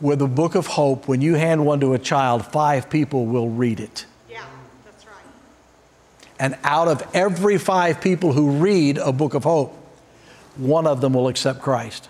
[0.00, 3.48] with the book of hope, when you hand one to a child, five people will
[3.48, 4.04] read it.
[4.28, 4.44] Yeah,
[4.84, 5.14] that's right.
[6.38, 9.74] And out of every five people who read a book of hope,
[10.56, 12.08] one of them will accept Christ.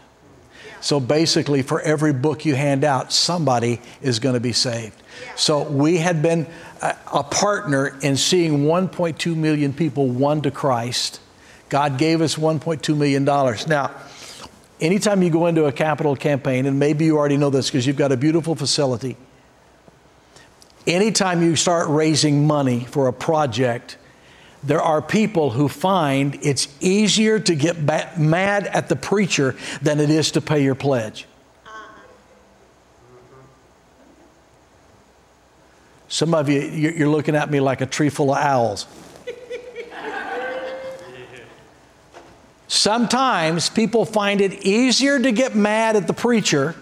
[0.87, 4.95] So basically, for every book you hand out, somebody is going to be saved.
[5.35, 6.47] So we had been
[6.81, 11.19] a, a partner in seeing 1.2 million people won to Christ.
[11.71, 13.67] God gave us 1.2 million dollars.
[13.67, 13.97] Now,
[14.81, 17.97] anytime you go into a capital campaign, and maybe you already know this because you've
[17.97, 19.17] got a beautiful facility.
[20.87, 23.99] Anytime you start raising money for a project,
[24.67, 27.79] there are people who find it's easier to get
[28.19, 31.27] mad at the preacher than it is to pay your pledge.
[36.09, 38.87] Some of you, you're looking at me like a tree full of owls.
[42.69, 46.75] Sometimes people find it easier to get mad at the preacher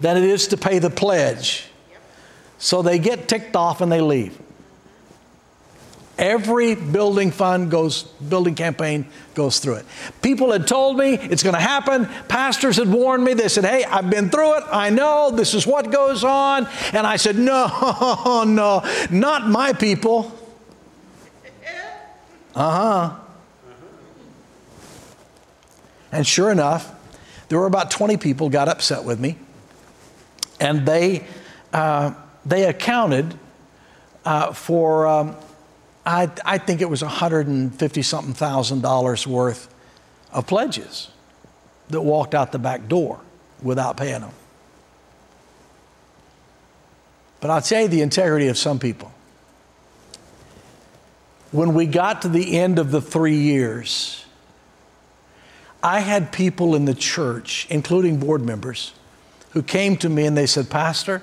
[0.00, 1.68] than it is to pay the pledge.
[2.58, 4.38] So they get ticked off and they leave.
[6.18, 9.86] Every building fund goes, building campaign goes through it.
[10.20, 12.06] People had told me it's going to happen.
[12.26, 13.34] Pastors had warned me.
[13.34, 14.64] They said, Hey, I've been through it.
[14.72, 16.66] I know this is what goes on.
[16.92, 20.32] And I said, No, no, not my people.
[22.54, 23.16] Uh huh.
[26.10, 26.92] And sure enough,
[27.48, 29.36] there were about 20 people got upset with me,
[30.58, 31.24] and they,
[31.72, 32.12] uh,
[32.44, 33.38] they accounted
[34.24, 35.36] uh, for, um,
[36.08, 39.68] I, I think it was 150 something thousand dollars worth
[40.32, 41.10] of pledges
[41.90, 43.20] that walked out the back door
[43.62, 44.30] without paying them.
[47.40, 49.12] But I'll tell you the integrity of some people.
[51.52, 54.24] When we got to the end of the three years,
[55.82, 58.94] I had people in the church, including board members,
[59.50, 61.22] who came to me and they said, Pastor,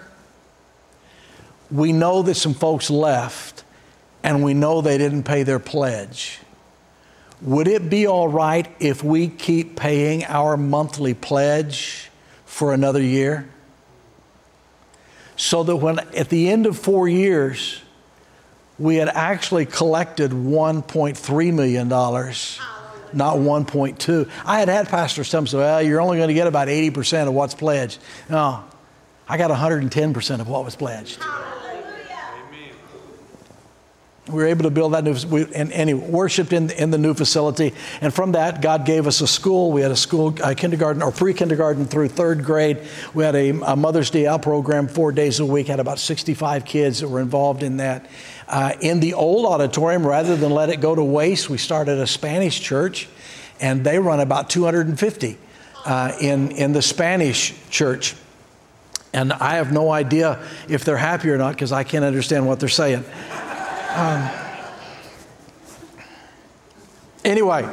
[1.72, 3.55] we know that some folks left
[4.26, 6.40] and we know they didn't pay their pledge.
[7.42, 12.10] Would it be all right if we keep paying our monthly pledge
[12.44, 13.48] for another year?
[15.38, 17.80] So that when at the end of four years,
[18.80, 22.34] we had actually collected $1.3 million, not
[23.14, 24.30] 1.2.
[24.44, 27.34] I had had pastors tell me, well, you're only going to get about 80% of
[27.36, 28.00] what's pledged.
[28.28, 28.64] No,
[29.30, 31.22] I got 110% of what was pledged.
[34.28, 36.98] We were able to build that new, we, and, and he worshiped in, in the
[36.98, 37.74] new facility.
[38.02, 39.72] And from that, God gave us a school.
[39.72, 42.80] We had a school, a kindergarten or pre kindergarten through third grade.
[43.14, 46.66] We had a, a, Mother's Day out program four days a week, had about 65
[46.66, 48.10] kids that were involved in that.
[48.48, 52.08] Uh, in the old auditorium, rather than let it go to waste, we started a
[52.08, 53.08] Spanish church,
[53.60, 55.38] and they run about 250
[55.86, 58.16] uh, in, in the Spanish church.
[59.14, 62.60] And I have no idea if they're happy or not because I can't understand what
[62.60, 63.06] they're saying.
[63.96, 64.30] Um,
[67.24, 67.70] anyway,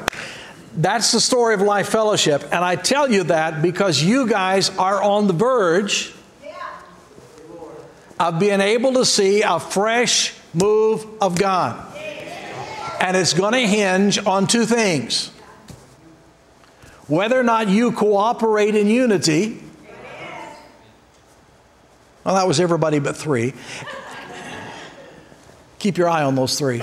[0.76, 2.44] that's the story of Life Fellowship.
[2.44, 6.14] And I tell you that because you guys are on the verge
[8.20, 11.92] of being able to see a fresh move of God.
[13.00, 15.32] And it's going to hinge on two things
[17.08, 19.60] whether or not you cooperate in unity.
[22.24, 23.54] Well, that was everybody but three.
[25.82, 26.80] Keep your eye on those three.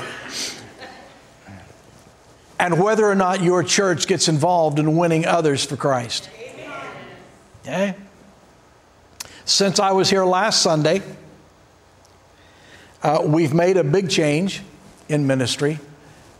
[2.60, 6.30] And whether or not your church gets involved in winning others for Christ.
[7.62, 7.96] Okay?
[9.46, 11.02] Since I was here last Sunday,
[13.02, 14.64] uh, we've made a big change
[15.08, 15.80] in ministry.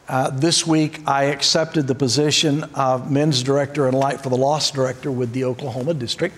[0.10, 4.74] Uh, this week, I accepted the position of men's director and Light for the Lost
[4.74, 6.36] director with the Oklahoma district.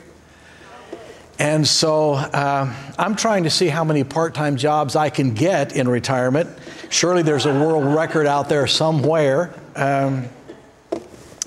[1.41, 5.75] And so uh, I'm trying to see how many part time jobs I can get
[5.75, 6.47] in retirement.
[6.91, 9.51] Surely there's a world record out there somewhere.
[9.75, 10.29] Um,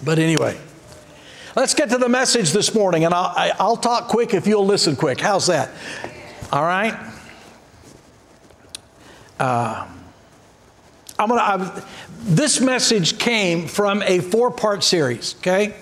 [0.02, 0.58] but anyway,
[1.54, 4.34] let's get to the message this morning, and I'll, I, will i will talk quick
[4.34, 5.20] if you'll listen quick.
[5.20, 5.70] How's that?
[6.52, 6.94] All right?
[9.38, 9.86] Uh,
[11.20, 11.82] I'm gonna, I,
[12.18, 15.76] this message came from a four part series, okay?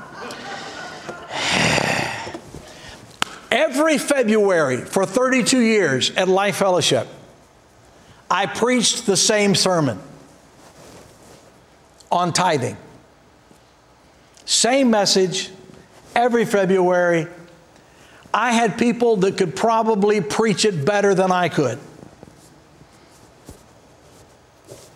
[3.50, 7.08] Every February for 32 years at Life Fellowship,
[8.34, 10.00] I preached the same sermon
[12.12, 12.78] on tithing.
[14.46, 15.52] Same message
[16.16, 17.28] every February.
[18.34, 21.78] I had people that could probably preach it better than I could.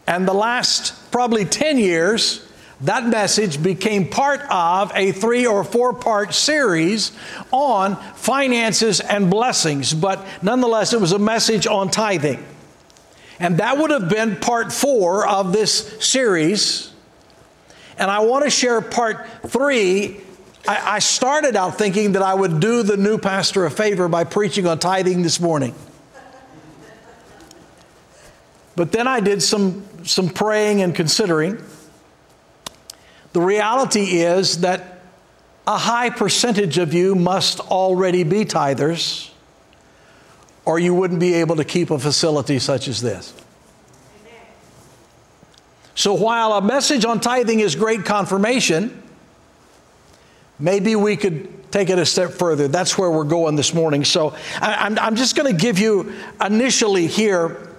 [0.07, 2.43] And the last probably 10 years,
[2.81, 7.11] that message became part of a three or four part series
[7.51, 12.43] on finances and blessings, but nonetheless, it was a message on tithing.
[13.39, 16.91] And that would have been part four of this series.
[17.97, 20.21] And I want to share part three.
[20.67, 24.23] I, I, started out thinking that I would do the new pastor a favor by
[24.23, 25.75] preaching on tithing this morning.
[28.75, 31.63] But then I did some, some praying and considering.
[33.33, 35.01] The reality is that
[35.65, 39.31] a high percentage of you must already be tithers
[40.67, 43.33] or you wouldn't be able to keep a facility such as this.
[45.95, 49.01] So while a message on tithing is great confirmation,
[50.59, 52.67] maybe we could take it a step further.
[52.67, 54.03] That's where we're going this morning.
[54.03, 56.13] So I'm, I'm just going to give you
[56.45, 57.69] initially here,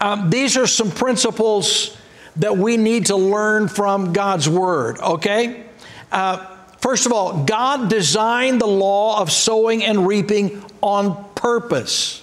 [0.00, 1.96] um, these are some principles
[2.36, 5.64] that we need to learn from God's Word, okay?
[6.12, 6.46] Uh,
[6.78, 12.22] first of all, God designed the law of sowing and reaping on purpose.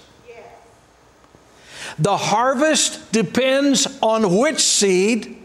[1.98, 5.36] The harvest depends on which seed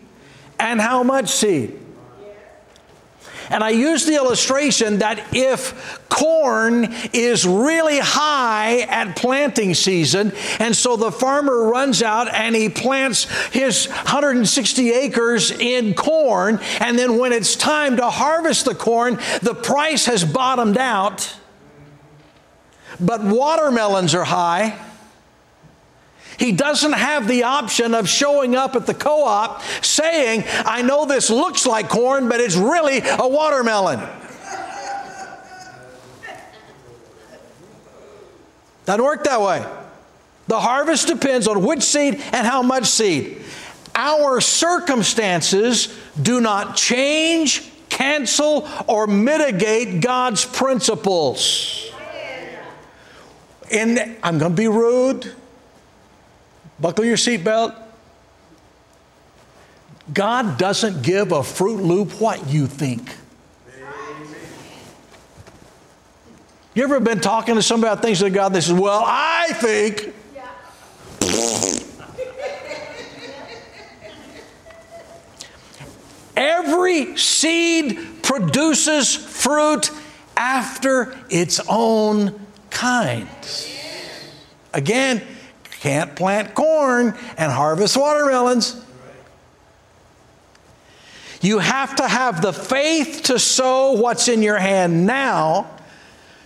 [0.57, 1.77] and how much seed.
[3.49, 10.73] And I use the illustration that if corn is really high at planting season, and
[10.73, 17.17] so the farmer runs out and he plants his 160 acres in corn, and then
[17.17, 21.35] when it's time to harvest the corn, the price has bottomed out,
[22.99, 24.77] but watermelons are high
[26.37, 31.05] he doesn't have the option of showing up at the co op saying, I know
[31.05, 34.01] this looks like corn, but it's really a watermelon.
[38.85, 39.65] Doesn't work that way.
[40.47, 43.41] The harvest depends on which seed and how much seed.
[43.95, 51.91] Our circumstances do not change, cancel, or mitigate God's principles.
[53.71, 55.33] And I'm going to be rude.
[56.79, 57.75] Buckle your seatbelt.
[60.13, 63.15] God doesn't give a Fruit Loop what you think.
[66.75, 68.49] You ever been talking to somebody about things of God?
[68.49, 70.13] They says, "Well, I think."
[76.35, 79.89] Every seed produces fruit
[80.35, 82.44] after its own
[82.75, 83.27] kind.
[84.73, 85.21] Again,
[85.79, 88.83] can't plant corn and harvest watermelons.
[91.41, 95.71] You have to have the faith to sow what's in your hand now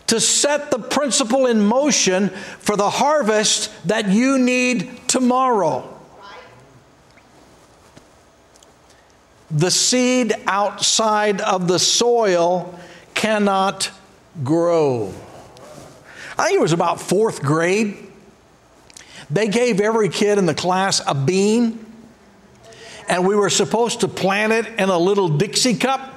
[0.07, 5.87] to set the principle in motion for the harvest that you need tomorrow.
[9.51, 12.79] The seed outside of the soil
[13.13, 13.91] cannot
[14.43, 15.13] grow.
[16.39, 18.09] I think it was about fourth grade
[19.29, 21.85] they gave every kid in the class a bean,
[23.07, 26.15] and we were supposed to plant it in a little Dixie cup.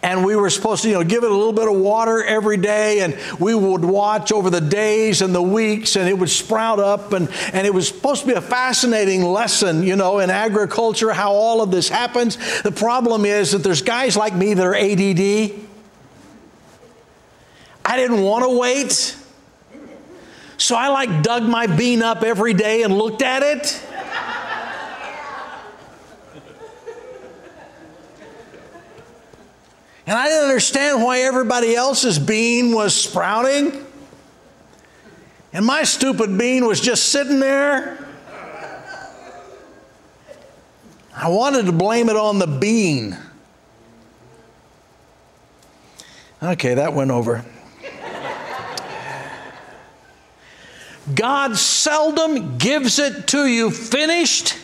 [0.00, 2.56] And we were supposed to, you know, give it a little bit of water every
[2.56, 6.78] day, and we would watch over the days and the weeks, and it would sprout
[6.78, 7.12] up.
[7.12, 11.32] And, and it was supposed to be a fascinating lesson, you know, in agriculture, how
[11.32, 12.36] all of this happens.
[12.62, 15.67] The problem is that there's guys like me that are ADD.
[17.88, 19.16] I didn't want to wait.
[20.58, 23.82] So I like dug my bean up every day and looked at it.
[30.06, 33.86] And I didn't understand why everybody else's bean was sprouting.
[35.54, 38.06] And my stupid bean was just sitting there.
[41.16, 43.16] I wanted to blame it on the bean.
[46.42, 47.46] Okay, that went over.
[51.14, 54.56] God seldom gives it to you finished,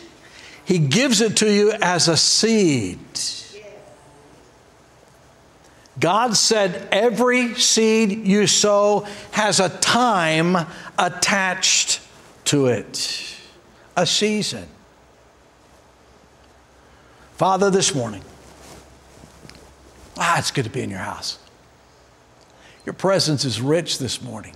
[0.65, 2.99] He gives it to you as a seed.
[5.99, 10.67] God said every seed you sow has a time
[10.99, 12.01] attached
[12.47, 13.37] to it,
[13.97, 14.67] a season.
[17.37, 18.23] Father, this morning,
[20.17, 21.39] ah, it's good to be in your house.
[22.85, 24.55] Your presence is rich this morning.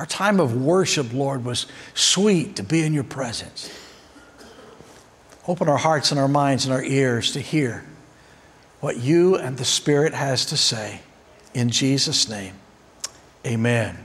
[0.00, 3.70] Our time of worship, Lord, was sweet to be in your presence.
[5.46, 7.84] Open our hearts and our minds and our ears to hear
[8.80, 11.00] what you and the Spirit has to say.
[11.52, 12.54] In Jesus' name,
[13.46, 13.98] amen.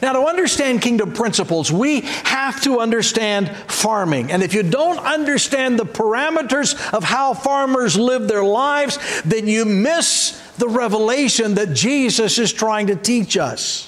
[0.00, 4.30] Now, to understand kingdom principles, we have to understand farming.
[4.30, 9.64] And if you don't understand the parameters of how farmers live their lives, then you
[9.64, 13.87] miss the revelation that Jesus is trying to teach us.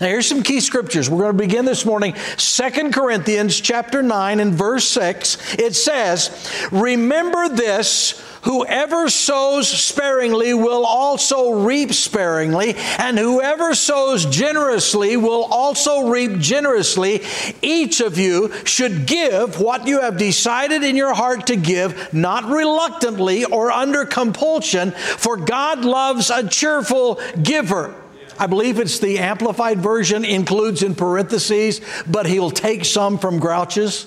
[0.00, 1.08] Now here's some key scriptures.
[1.08, 2.14] We're going to begin this morning.
[2.36, 5.36] Second Corinthians chapter 9 and verse 6.
[5.54, 6.30] It says,
[6.72, 16.08] "Remember this, whoever sows sparingly will also reap sparingly, and whoever sows generously will also
[16.08, 17.22] reap generously.
[17.60, 22.46] Each of you should give what you have decided in your heart to give, not
[22.46, 27.94] reluctantly or under compulsion, for God loves a cheerful giver."
[28.38, 34.06] I believe it's the amplified version, includes in parentheses, but he'll take some from grouches.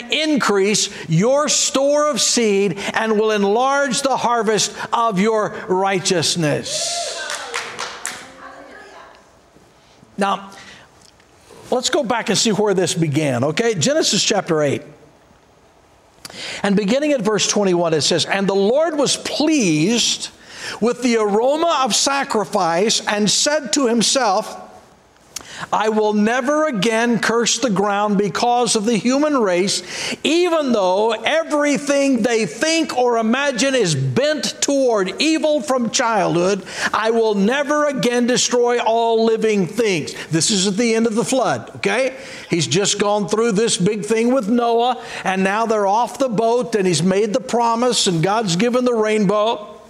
[0.00, 7.18] increase your store of seed and will enlarge the harvest of your righteousness.
[10.18, 10.50] Now,
[11.70, 13.74] let's go back and see where this began, okay?
[13.74, 14.82] Genesis chapter 8.
[16.62, 20.30] And beginning at verse 21, it says, And the Lord was pleased
[20.80, 24.71] with the aroma of sacrifice and said to himself,
[25.70, 29.82] I will never again curse the ground because of the human race,
[30.24, 36.64] even though everything they think or imagine is bent toward evil from childhood.
[36.92, 40.14] I will never again destroy all living things.
[40.28, 42.16] This is at the end of the flood, okay?
[42.48, 46.74] He's just gone through this big thing with Noah, and now they're off the boat,
[46.74, 49.80] and he's made the promise, and God's given the rainbow.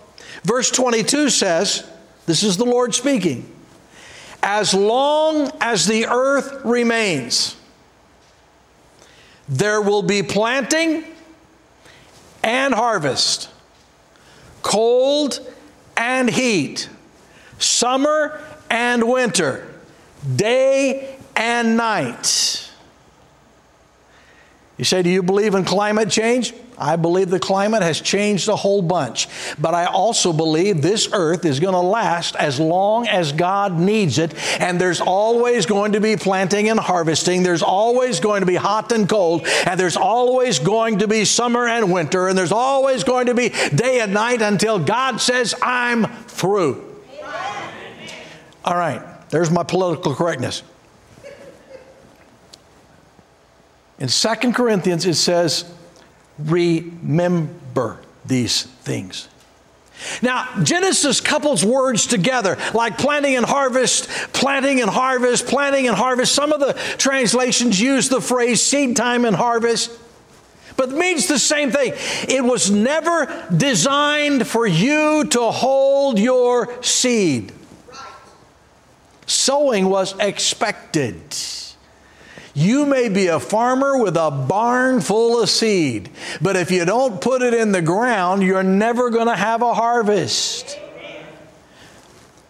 [0.44, 1.88] Verse 22 says,
[2.26, 3.51] This is the Lord speaking
[4.42, 7.56] as long as the earth remains,
[9.48, 11.04] there will be planting
[12.42, 13.48] and harvest,
[14.62, 15.40] cold
[15.96, 16.88] and heat,
[17.58, 18.40] summer
[18.70, 19.68] and winter,
[20.34, 22.70] day and night.
[24.76, 26.54] You say, Do you believe in climate change?
[26.78, 29.28] I believe the climate has changed a whole bunch.
[29.60, 34.18] But I also believe this earth is going to last as long as God needs
[34.18, 34.34] it.
[34.60, 37.42] And there's always going to be planting and harvesting.
[37.42, 39.46] There's always going to be hot and cold.
[39.66, 42.28] And there's always going to be summer and winter.
[42.28, 46.88] And there's always going to be day and night until God says, I'm through.
[48.64, 50.62] All right, there's my political correctness.
[53.98, 55.64] In Second Corinthians, it says,
[56.38, 59.28] remember these things.
[60.20, 66.34] Now, Genesis couples words together like planting and harvest, planting and harvest, planting and harvest.
[66.34, 69.90] Some of the translations use the phrase seed time and harvest,
[70.76, 71.92] but it means the same thing.
[72.28, 77.52] It was never designed for you to hold your seed.
[79.26, 81.22] Sowing was expected.
[82.54, 87.20] You may be a farmer with a barn full of seed, but if you don't
[87.20, 90.78] put it in the ground, you're never going to have a harvest.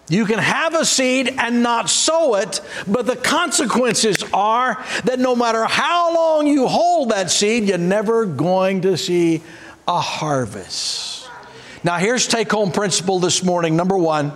[0.08, 5.36] You can have a seed and not sow it, but the consequences are that no
[5.36, 9.40] matter how long you hold that seed, you're never going to see
[9.86, 11.30] a harvest.
[11.84, 13.76] Now, here's take home principle this morning.
[13.76, 14.32] Number one,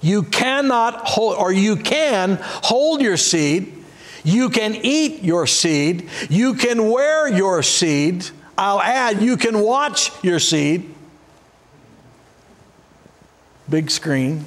[0.00, 3.77] you cannot hold, or you can hold your seed
[4.24, 6.08] you can eat your seed.
[6.28, 8.26] You can wear your seed.
[8.56, 10.94] I'll add, you can watch your seed.
[13.68, 14.44] Big screen.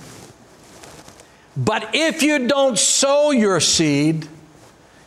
[1.55, 4.27] But if you don't sow your seed,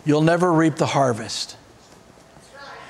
[0.04, 1.56] you'll never reap the harvest.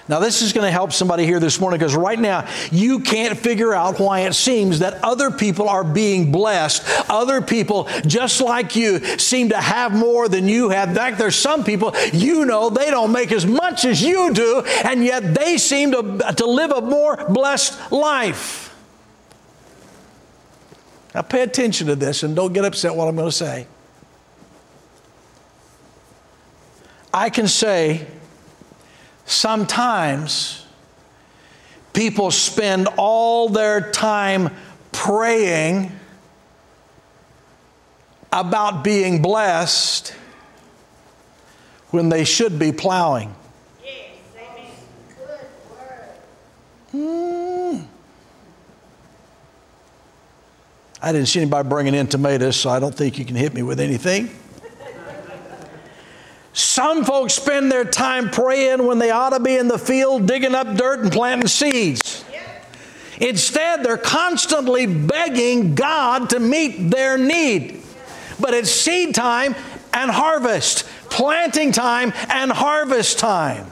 [0.07, 3.39] Now, this is going to help somebody here this morning because right now you can't
[3.39, 6.83] figure out why it seems that other people are being blessed.
[7.09, 10.91] Other people, just like you, seem to have more than you have.
[10.91, 14.63] In fact, there's some people you know they don't make as much as you do,
[14.85, 18.77] and yet they seem to, to live a more blessed life.
[21.15, 23.67] Now, pay attention to this and don't get upset what I'm going to say.
[27.15, 28.07] I can say,
[29.27, 30.67] Sometimes
[31.93, 34.51] people spend all their time
[34.93, 35.93] praying
[38.33, 40.15] about being blessed
[41.91, 43.35] when they should be plowing.
[46.93, 47.87] Mm.
[51.01, 53.63] I didn't see anybody bringing in tomatoes, so I don't think you can hit me
[53.63, 54.31] with anything.
[56.55, 60.55] Some folks spend their time praying when they ought to be in the field digging
[60.55, 62.25] up dirt and planting seeds.
[63.21, 67.83] Instead, they're constantly begging God to meet their need.
[68.39, 69.57] But it's seed time
[69.93, 73.71] and harvest, planting time and harvest time.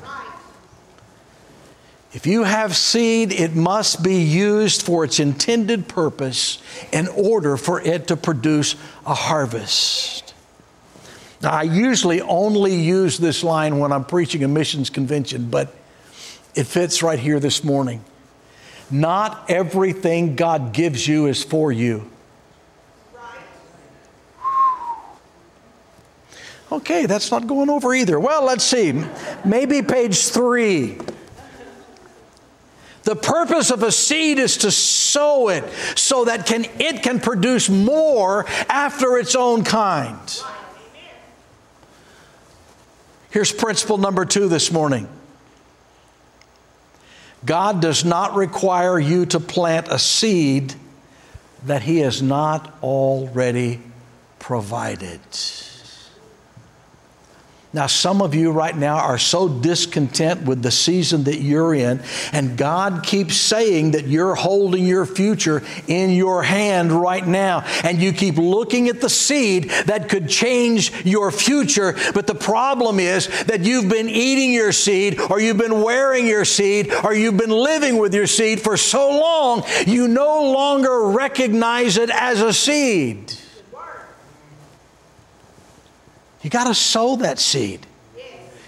[2.12, 6.60] If you have seed, it must be used for its intended purpose
[6.92, 8.74] in order for it to produce
[9.06, 10.31] a harvest.
[11.44, 15.74] I usually only use this line when I'm preaching a missions convention, but
[16.54, 18.04] it fits right here this morning.
[18.90, 22.10] Not everything God gives you is for you.
[26.70, 28.18] Okay, that's not going over either.
[28.18, 29.04] Well, let's see.
[29.44, 30.98] Maybe page three.
[33.04, 35.64] The purpose of a seed is to sow it
[35.96, 40.18] so that can, it can produce more after its own kind.
[43.32, 45.08] Here's principle number two this morning
[47.44, 50.74] God does not require you to plant a seed
[51.64, 53.80] that He has not already
[54.38, 55.20] provided.
[57.74, 62.02] Now, some of you right now are so discontent with the season that you're in,
[62.30, 67.60] and God keeps saying that you're holding your future in your hand right now.
[67.82, 71.96] And you keep looking at the seed that could change your future.
[72.12, 76.44] But the problem is that you've been eating your seed, or you've been wearing your
[76.44, 81.96] seed, or you've been living with your seed for so long, you no longer recognize
[81.96, 83.32] it as a seed.
[86.42, 87.86] You got to sow that seed.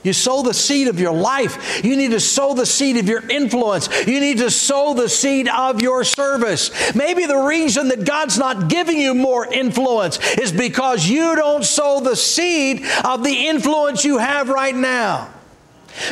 [0.04, 1.82] You sow the seed of your life.
[1.82, 3.88] You need to sow the seed of your influence.
[4.06, 6.94] You need to sow the seed of your service.
[6.94, 12.00] Maybe the reason that God's not giving you more influence is because you don't sow
[12.00, 15.30] the seed of the influence you have right now.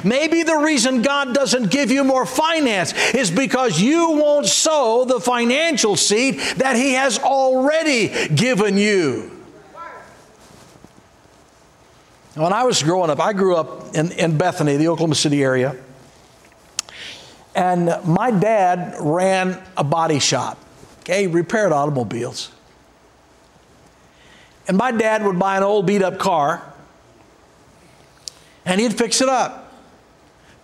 [0.04, 5.20] Maybe the reason God doesn't give you more finance is because you won't sow the
[5.20, 9.41] financial seed that He has already given you.
[12.34, 15.76] When I was growing up, I grew up in, in Bethany, the Oklahoma City area.
[17.54, 20.58] And my dad ran a body shop,
[21.00, 22.50] okay, repaired automobiles.
[24.66, 26.62] And my dad would buy an old beat up car
[28.64, 29.61] and he'd fix it up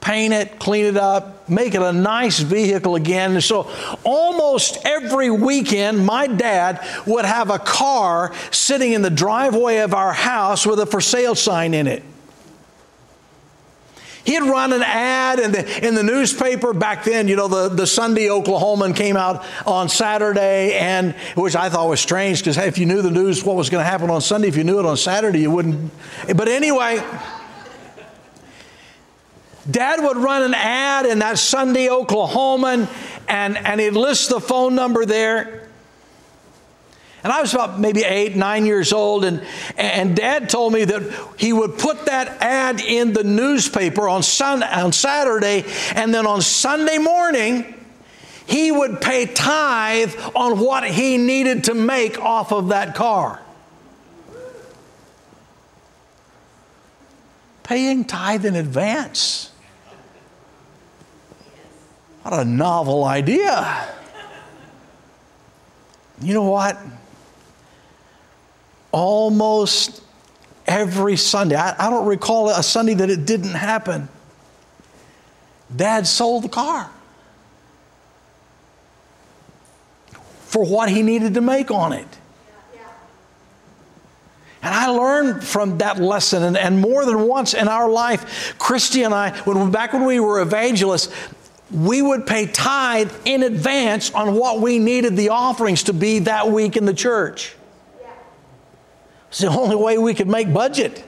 [0.01, 3.33] paint it, clean it up, make it a nice vehicle again.
[3.33, 3.71] And so
[4.05, 10.13] almost every weekend, my dad would have a car sitting in the driveway of our
[10.13, 12.03] house with a for sale sign in it.
[14.25, 17.29] He'd run an ad in the, in the newspaper back then.
[17.29, 21.99] You know, the, the Sunday Oklahoman came out on Saturday, and which I thought was
[21.99, 24.49] strange because hey, if you knew the news, what was going to happen on Sunday,
[24.49, 25.91] if you knew it on Saturday, you wouldn't.
[26.37, 27.03] But anyway,
[29.71, 32.89] Dad would run an ad in that Sunday Oklahoman,
[33.29, 35.69] and, and he'd list the phone number there.
[37.23, 39.45] And I was about maybe eight, nine years old, and,
[39.77, 44.63] and dad told me that he would put that ad in the newspaper on, sun,
[44.63, 45.65] on Saturday,
[45.95, 47.75] and then on Sunday morning,
[48.47, 53.43] he would pay tithe on what he needed to make off of that car.
[57.65, 59.51] Paying tithe in advance.
[62.29, 63.89] What a novel idea.
[66.21, 66.77] You know what?
[68.93, 70.03] Almost
[70.67, 74.11] every Sunday, I, I, don't recall a Sunday that it didn't happen.
[75.75, 76.91] Dad sold the car
[80.41, 82.19] for what he needed to make on it.
[84.61, 89.05] And I learned from that lesson, and, and, more than once in our life, Christy
[89.05, 91.15] and I, when back when we were evangelists,
[91.71, 96.51] we would pay tithe in advance on what we needed the offerings to be that
[96.51, 97.55] week in the church.
[99.29, 101.05] It's the only way we could make budget.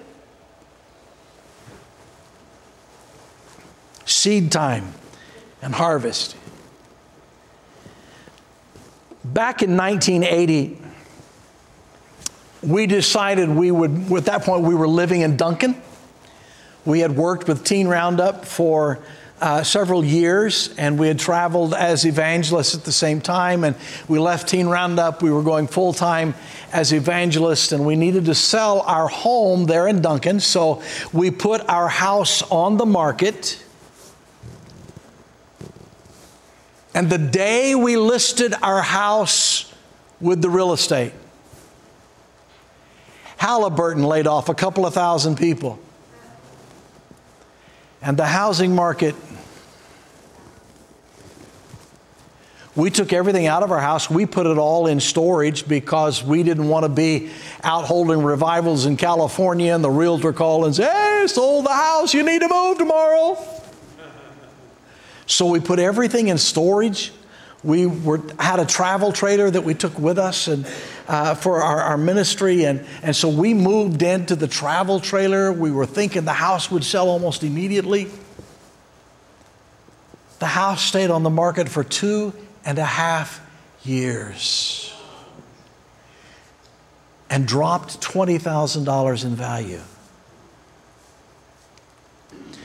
[4.04, 4.92] Seed time
[5.62, 6.36] and harvest.
[9.24, 10.78] Back in 1980,
[12.62, 15.80] we decided we would, at that point, we were living in Duncan.
[16.84, 18.98] We had worked with Teen Roundup for
[19.40, 23.64] uh, several years, and we had traveled as evangelists at the same time.
[23.64, 23.74] And
[24.08, 25.22] we left Teen Roundup.
[25.22, 26.34] We were going full time
[26.72, 30.40] as evangelists, and we needed to sell our home there in Duncan.
[30.40, 30.82] So
[31.12, 33.62] we put our house on the market.
[36.94, 39.72] And the day we listed our house
[40.20, 41.12] with the real estate,
[43.38, 45.78] Halliburton laid off a couple of thousand people.
[48.02, 49.14] And the housing market
[52.76, 54.08] We took everything out of our house.
[54.08, 57.30] We put it all in storage because we didn't want to be
[57.64, 62.14] out holding revivals in California and the realtor called and said, Hey, sold the house.
[62.14, 63.36] You need to move tomorrow.
[65.26, 67.12] so we put everything in storage.
[67.64, 70.64] We were, had a travel trailer that we took with us and,
[71.08, 72.64] uh, for our, our ministry.
[72.64, 75.52] And, and so we moved into the travel trailer.
[75.52, 78.08] We were thinking the house would sell almost immediately.
[80.38, 82.32] The house stayed on the market for two
[82.64, 83.40] and a half
[83.82, 84.92] years
[87.30, 89.80] and dropped $20,000 in value.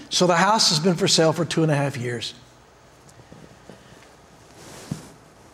[0.10, 2.34] So the house has been for sale for two and a half years.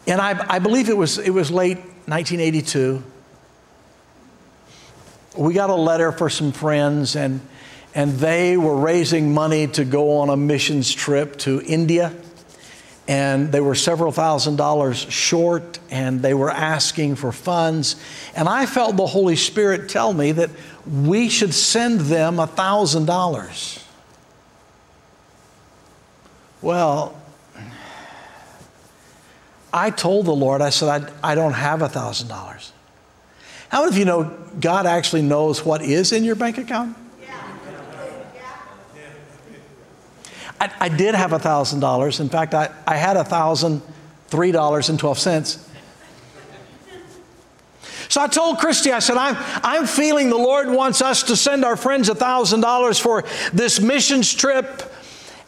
[0.07, 3.03] And I, I believe it was, it was late 1982.
[5.37, 7.41] We got a letter for some friends, and,
[7.95, 12.13] and they were raising money to go on a missions trip to India.
[13.11, 17.97] And they were several thousand dollars short, and they were asking for funds.
[18.37, 20.49] And I felt the Holy Spirit tell me that
[20.89, 23.83] we should send them a thousand dollars.
[26.61, 27.21] Well,
[29.73, 32.71] I told the Lord, I said, I, I don't have a thousand dollars.
[33.67, 34.23] How many of you know
[34.57, 36.95] God actually knows what is in your bank account?
[40.61, 42.19] I, I did have a thousand dollars.
[42.19, 43.81] In fact, I, I had a thousand
[44.27, 45.67] three dollars and twelve cents.
[48.09, 51.63] So I told Christy, I said, I'm, I'm feeling the Lord wants us to send
[51.63, 54.93] our friends a $1,000 for this missions trip.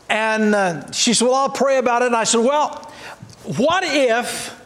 [0.10, 2.06] And uh, she said, Well, I'll pray about it.
[2.06, 2.70] And I said, Well,
[3.58, 4.58] what if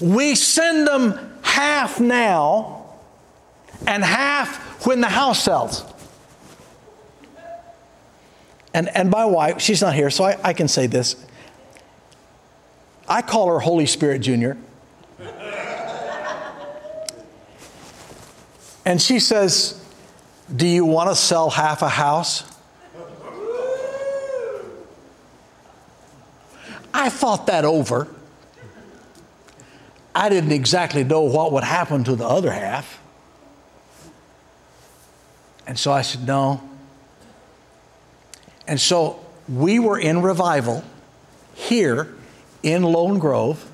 [0.00, 2.84] we send them half now
[3.86, 5.84] and half when the house sells?
[8.76, 11.16] And, and my wife, she's not here, so I, I can say this.
[13.08, 14.58] I call her Holy Spirit Junior.
[18.84, 19.82] And she says,
[20.54, 22.42] Do you want to sell half a house?
[26.92, 28.08] I thought that over.
[30.14, 33.00] I didn't exactly know what would happen to the other half.
[35.66, 36.60] And so I said, No.
[38.66, 40.84] And so we were in revival
[41.54, 42.14] here
[42.62, 43.70] in Lone Grove.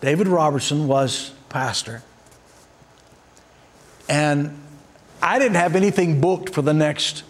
[0.00, 2.02] David Robertson was pastor.
[4.08, 4.58] And
[5.22, 7.22] I didn't have anything booked for the next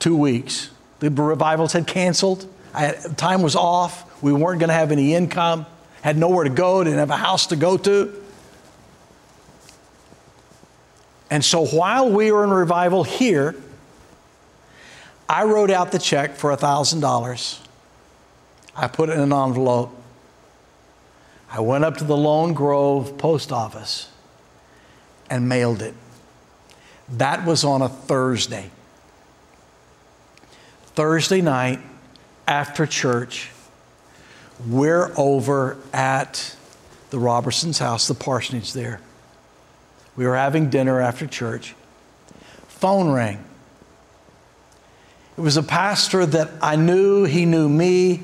[0.00, 0.70] two weeks.
[0.98, 2.52] The revivals had canceled.
[2.74, 4.22] Had, time was off.
[4.22, 5.66] We weren't going to have any income.
[6.02, 6.82] Had nowhere to go.
[6.82, 8.20] Didn't have a house to go to.
[11.30, 13.54] And so while we were in revival here,
[15.30, 17.60] I wrote out the check for $1,000.
[18.74, 19.94] I put it in an envelope.
[21.48, 24.10] I went up to the Lone Grove post office
[25.30, 25.94] and mailed it.
[27.10, 28.72] That was on a Thursday.
[30.96, 31.78] Thursday night
[32.48, 33.50] after church,
[34.66, 36.56] we're over at
[37.10, 39.00] the Robertson's house, the parsonage there.
[40.16, 41.76] We were having dinner after church.
[42.66, 43.44] Phone rang.
[45.36, 48.22] It was a pastor that I knew, he knew me.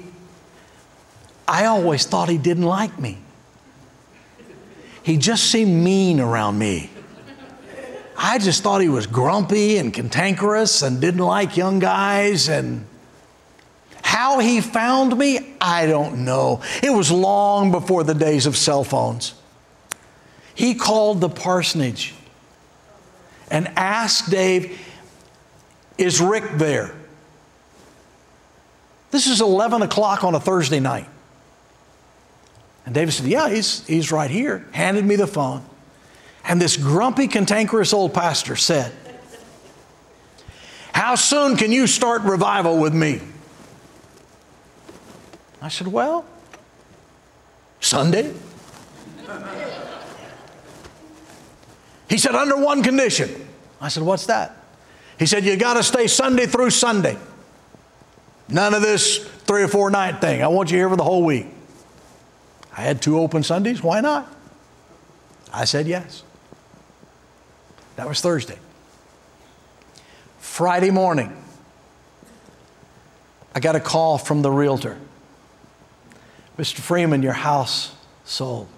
[1.49, 3.19] I always thought he didn't like me.
[5.03, 6.91] He just seemed mean around me.
[8.17, 12.49] I just thought he was grumpy and cantankerous and didn't like young guys.
[12.49, 12.87] And
[14.03, 16.63] how he found me, I don't know.
[16.83, 19.35] It was long before the days of cell phones.
[20.55, 22.15] He called the parsonage
[23.51, 24.81] and asked Dave,
[25.99, 26.95] Is Rick there?
[29.11, 31.09] This is 11 o'clock on a Thursday night.
[32.85, 34.67] And David said, Yeah, he's, he's right here.
[34.73, 35.65] Handed me the phone.
[36.45, 38.93] And this grumpy, cantankerous old pastor said,
[40.93, 43.21] How soon can you start revival with me?
[45.61, 46.25] I said, Well,
[47.81, 48.33] Sunday.
[52.09, 53.49] He said, Under one condition.
[53.81, 54.56] I said, What's that?
[55.19, 57.17] He said, You got to stay Sunday through Sunday.
[58.49, 60.43] None of this three or four night thing.
[60.43, 61.47] I want you here for the whole week.
[62.77, 63.83] I had two open Sundays.
[63.83, 64.33] Why not?
[65.53, 66.23] I said yes.
[67.97, 68.59] That was Thursday.
[70.39, 71.35] Friday morning,
[73.55, 74.99] I got a call from the realtor
[76.59, 76.81] Mr.
[76.81, 77.95] Freeman, your house
[78.25, 78.69] sold.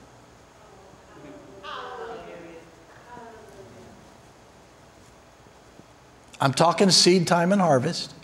[6.40, 8.14] I'm talking seed time and harvest.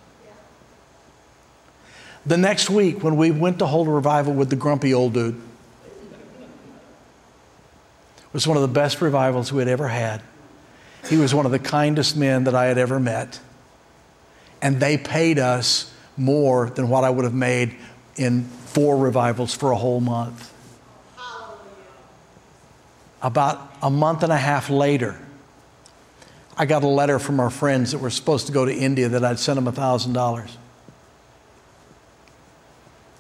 [2.27, 5.41] The next week, when we went to hold a revival with the grumpy old dude,
[8.33, 10.21] was one of the best revivals we had ever had.
[11.09, 13.39] He was one of the kindest men that I had ever met.
[14.61, 17.77] And they paid us more than what I would have made
[18.17, 20.53] in four revivals for a whole month.
[23.23, 25.21] About a month and a half later,
[26.57, 29.25] I got a letter from our friends that were supposed to go to India that
[29.25, 30.51] I'd sent them $1,000.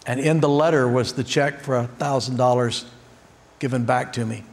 [0.06, 2.84] And in the letter was the check for $1,000
[3.58, 4.44] given back to me.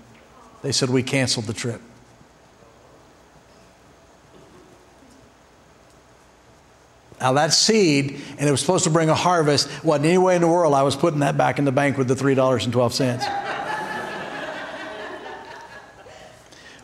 [0.61, 1.81] They said, We canceled the trip.
[7.19, 10.41] Now, that seed, and it was supposed to bring a harvest, wasn't any way in
[10.41, 13.50] the world I was putting that back in the bank with the $3.12.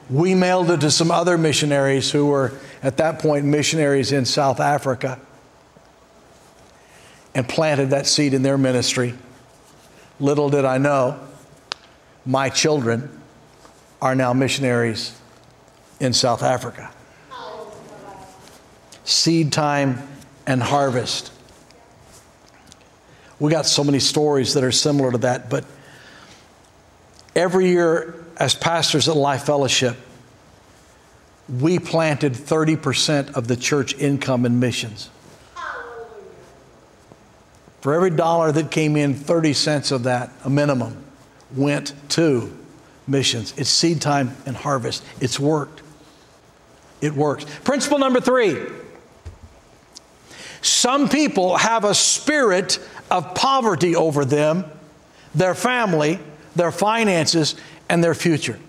[0.10, 4.60] we mailed it to some other missionaries who were, at that point, missionaries in South
[4.60, 5.20] Africa
[7.36, 9.14] and planted that seed in their ministry.
[10.20, 11.20] Little did I know,
[12.26, 13.22] my children
[14.02, 15.20] are now missionaries
[16.00, 16.90] in South Africa.
[19.04, 20.08] Seed time
[20.46, 21.32] and harvest.
[23.40, 25.66] We got so many stories that are similar to that, but
[27.36, 29.98] every year as pastors at Life Fellowship,
[31.60, 35.10] we planted 30% of the church income in missions.
[37.82, 41.04] For every dollar that came in, 30 cents of that, a minimum,
[41.56, 42.56] went to
[43.08, 43.54] missions.
[43.58, 45.04] It's seed time and harvest.
[45.22, 45.82] It's worked.
[47.02, 47.46] It works.
[47.64, 48.58] Principle number three
[50.62, 52.80] some people have a spirit
[53.12, 54.66] of poverty over them,
[55.34, 56.20] their family,
[56.56, 57.56] their finances,
[57.90, 58.60] and their future.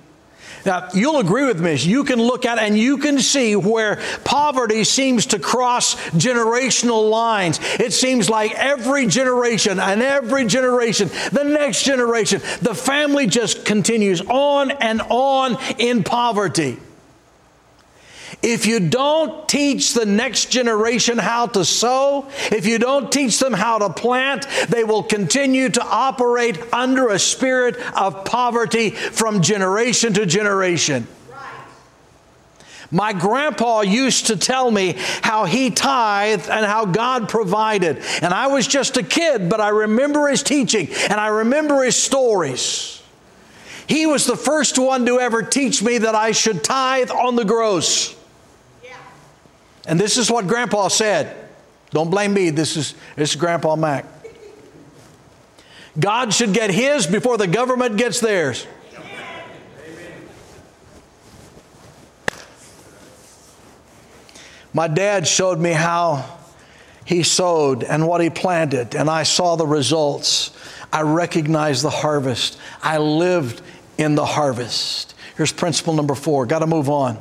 [0.66, 1.76] Now, you'll agree with me.
[1.76, 7.60] You can look at and you can see where poverty seems to cross generational lines.
[7.78, 14.20] It seems like every generation and every generation, the next generation, the family just continues
[14.20, 16.78] on and on in poverty.
[18.42, 23.52] If you don't teach the next generation how to sow, if you don't teach them
[23.52, 30.12] how to plant, they will continue to operate under a spirit of poverty from generation
[30.14, 31.08] to generation.
[32.90, 37.98] My grandpa used to tell me how he tithed and how God provided.
[38.22, 41.96] And I was just a kid, but I remember his teaching and I remember his
[41.96, 43.02] stories.
[43.88, 47.44] He was the first one to ever teach me that I should tithe on the
[47.44, 48.17] gross.
[49.88, 51.34] And this is what Grandpa said.
[51.90, 52.50] Don't blame me.
[52.50, 54.04] This is, this is Grandpa Mac.
[55.98, 58.66] God should get his before the government gets theirs.
[64.74, 66.38] My dad showed me how
[67.06, 70.54] he sowed and what he planted, and I saw the results.
[70.92, 72.58] I recognized the harvest.
[72.82, 73.62] I lived
[73.96, 75.14] in the harvest.
[75.38, 76.44] Here's principle number four.
[76.44, 77.18] Got to move on.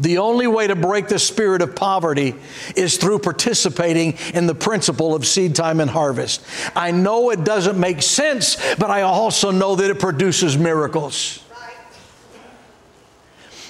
[0.00, 2.34] The only way to break the spirit of poverty
[2.76, 6.42] is through participating in the principle of seed time and harvest.
[6.76, 11.42] I know it doesn't make sense, but I also know that it produces miracles.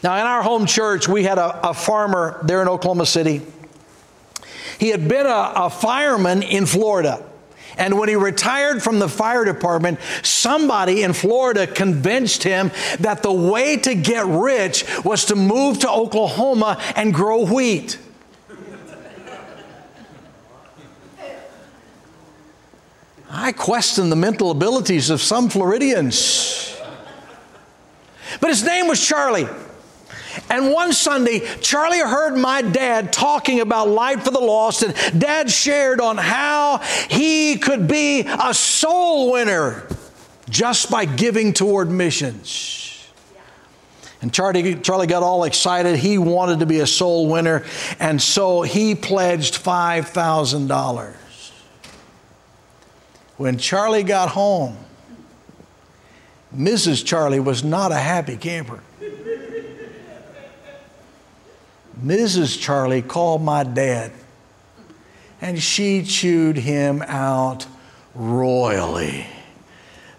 [0.03, 3.43] Now, in our home church, we had a, a farmer there in Oklahoma City.
[4.79, 7.28] He had been a, a fireman in Florida.
[7.79, 13.33] And when he retired from the fire department, somebody in Florida convinced him that the
[13.33, 17.99] way to get rich was to move to Oklahoma and grow wheat.
[23.31, 26.77] I question the mental abilities of some Floridians.
[28.41, 29.49] But his name was Charlie.
[30.49, 35.51] And one Sunday, Charlie heard my dad talking about Light for the Lost, and dad
[35.51, 36.79] shared on how
[37.09, 39.87] he could be a soul winner
[40.51, 42.85] just by giving toward missions.
[44.21, 45.97] And Charlie, Charlie got all excited.
[45.97, 47.65] He wanted to be a soul winner,
[48.01, 51.15] and so he pledged $5,000.
[53.37, 54.77] When Charlie got home,
[56.55, 57.05] Mrs.
[57.05, 58.83] Charlie was not a happy camper.
[62.03, 62.61] Mrs.
[62.61, 64.13] Charlie called my dad
[65.41, 67.67] and she chewed him out
[68.15, 69.27] royally.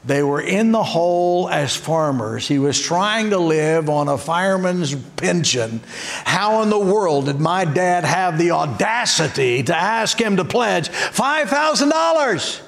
[0.06, 2.48] They were in the hole as farmers.
[2.48, 5.82] He was trying to live on a fireman's pension.
[6.24, 10.88] How in the world did my dad have the audacity to ask him to pledge
[10.90, 12.62] $5,000?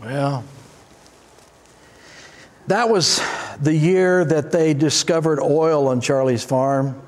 [0.00, 0.44] Well,
[2.66, 3.20] that was
[3.60, 7.00] the year that they discovered oil on Charlie's farm.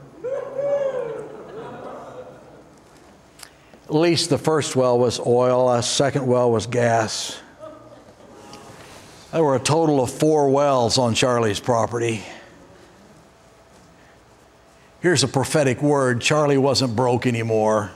[3.85, 7.41] At least the first well was oil, a second well was gas.
[9.33, 12.23] There were a total of four wells on Charlie's property.
[15.01, 17.91] Here's a prophetic word Charlie wasn't broke anymore.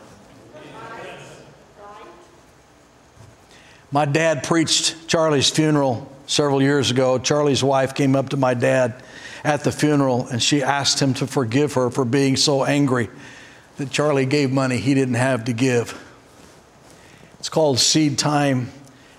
[3.90, 9.02] My dad preached Charlie's funeral several years ago, Charlie's wife came up to my dad
[9.42, 13.10] at the funeral and she asked him to forgive her for being so angry
[13.78, 16.00] that Charlie gave money he didn't have to give.
[17.40, 18.70] It's called seed time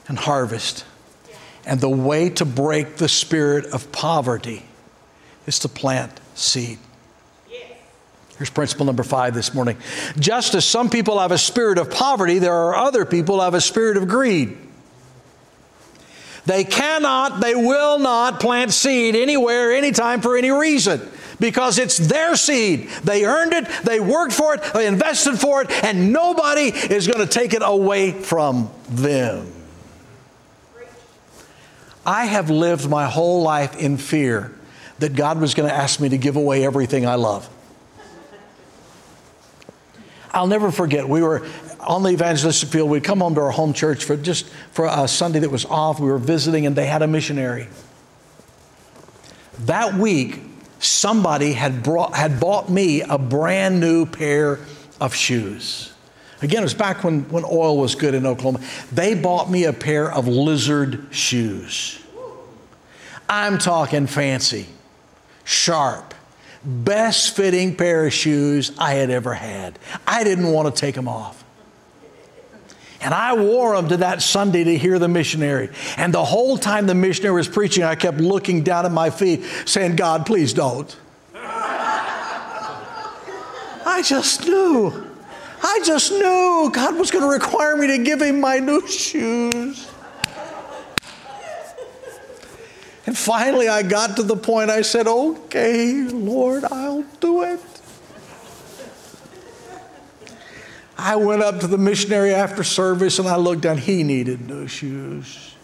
[0.07, 0.85] and harvest.
[1.65, 4.65] And the way to break the spirit of poverty
[5.45, 6.79] is to plant seed.
[8.37, 9.77] Here's principle number five this morning.
[10.17, 13.61] Just as some people have a spirit of poverty, there are other people have a
[13.61, 14.57] spirit of greed.
[16.51, 20.99] They cannot, they will not plant seed anywhere, anytime, for any reason
[21.39, 22.89] because it's their seed.
[23.05, 27.25] They earned it, they worked for it, they invested for it, and nobody is going
[27.25, 29.49] to take it away from them.
[32.05, 34.53] I have lived my whole life in fear
[34.99, 37.49] that God was going to ask me to give away everything I love.
[40.33, 41.47] I'll never forget, we were
[41.87, 42.89] on the evangelistic field.
[42.89, 45.99] We'd come home to our home church for just for a Sunday that was off.
[45.99, 47.67] We were visiting, and they had a missionary.
[49.59, 50.41] That week,
[50.79, 54.59] somebody had, brought, had bought me a brand new pair
[54.99, 55.93] of shoes.
[56.41, 58.65] Again, it was back when, when oil was good in Oklahoma.
[58.91, 61.99] They bought me a pair of lizard shoes.
[63.29, 64.67] I'm talking fancy,
[65.43, 66.13] sharp,
[66.65, 69.77] best fitting pair of shoes I had ever had.
[70.05, 71.40] I didn't want to take them off.
[73.01, 75.69] And I wore them to that Sunday to hear the missionary.
[75.97, 79.43] And the whole time the missionary was preaching, I kept looking down at my feet,
[79.65, 80.95] saying, God, please don't.
[83.83, 85.07] I just knew.
[85.63, 89.87] I just knew God was going to require me to give him my new shoes.
[93.05, 97.59] And finally, I got to the point I said, Okay, Lord, I'll do it.
[101.03, 103.79] I went up to the missionary after service and I looked down.
[103.79, 105.55] He needed new shoes.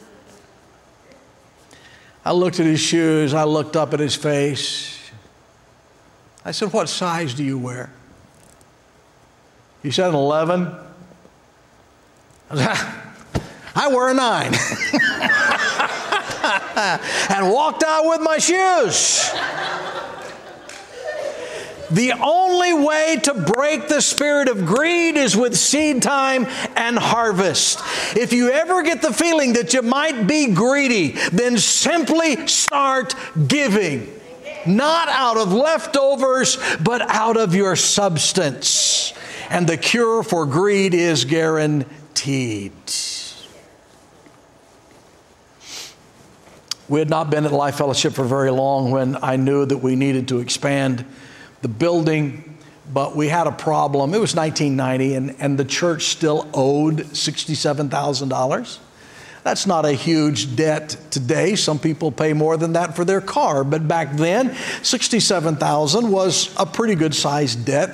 [2.26, 3.36] I looked at his shoes.
[3.36, 5.00] I looked up at his face.
[6.44, 7.92] I said, What size do you wear?
[9.84, 10.76] He said, An 11.
[12.50, 12.94] I,
[13.76, 14.54] I wear a 9.
[17.38, 19.30] and walked out with my shoes.
[21.92, 26.46] The only way to break the spirit of greed is with seed time
[26.76, 27.80] and harvest.
[28.16, 33.16] If you ever get the feeling that you might be greedy, then simply start
[33.48, 34.14] giving.
[34.66, 39.14] Not out of leftovers, but out of your substance.
[39.50, 42.74] And the cure for greed is guaranteed.
[46.90, 49.96] We had not been at Life Fellowship for very long when I knew that we
[49.96, 51.06] needed to expand
[51.68, 52.57] the building,
[52.94, 54.14] but we had a problem.
[54.14, 58.80] It was 1990, and, and the church still owed $67,000.
[59.44, 61.56] That's not a huge debt today.
[61.56, 66.65] Some people pay more than that for their car, but back then, 67,000 was a
[66.65, 67.91] pretty good sized debt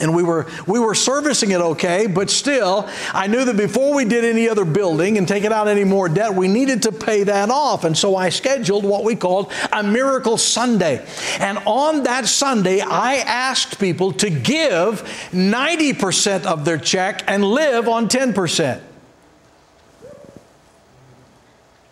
[0.00, 4.04] and we were we were servicing it okay but still i knew that before we
[4.04, 7.50] did any other building and taking out any more debt we needed to pay that
[7.50, 7.84] off.
[7.84, 11.04] And so i scheduled what we called a miracle sunday.
[11.38, 15.02] And on that sunday i asked people to give
[15.32, 18.80] 90% of their check and live on 10%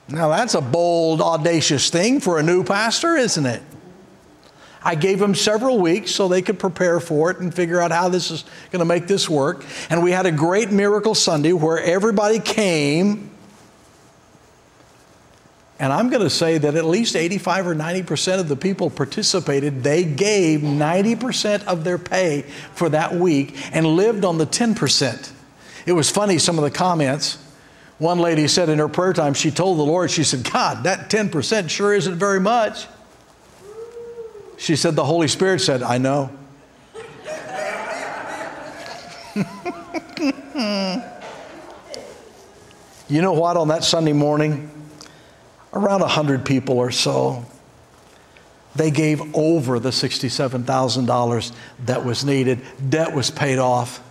[0.08, 3.62] now that's a bold audacious thing for a new pastor isn't it
[4.86, 8.08] I gave them several weeks so they could prepare for it and figure out how
[8.08, 9.64] this is going to make this work.
[9.90, 13.30] And we had a great miracle Sunday where everybody came.
[15.80, 19.82] And I'm going to say that at least 85 or 90% of the people participated.
[19.82, 22.42] They gave 90% of their pay
[22.72, 25.32] for that week and lived on the 10%.
[25.84, 27.38] It was funny, some of the comments.
[27.98, 31.10] One lady said in her prayer time, she told the Lord, she said, God, that
[31.10, 32.86] 10% sure isn't very much.
[34.56, 36.30] She said, The Holy Spirit said, I know.
[43.08, 43.56] you know what?
[43.56, 44.70] On that Sunday morning,
[45.72, 47.44] around 100 people or so,
[48.74, 51.52] they gave over the $67,000
[51.86, 52.60] that was needed.
[52.88, 54.02] Debt was paid off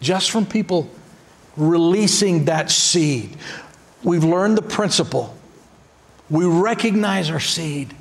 [0.00, 0.90] just from people
[1.56, 3.36] releasing that seed.
[4.02, 5.34] We've learned the principle.
[6.28, 7.94] We recognize our seed.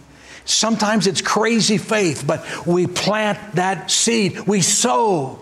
[0.46, 5.40] Sometimes it's crazy faith, but we plant that seed, we sow.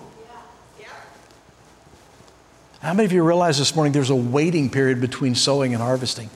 [2.81, 6.29] How many of you realize this morning there's a waiting period between sowing and harvesting?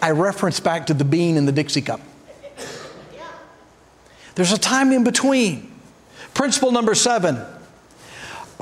[0.00, 2.00] I reference back to the bean in the Dixie cup.
[4.34, 5.72] There's a time in between.
[6.34, 7.44] Principle number seven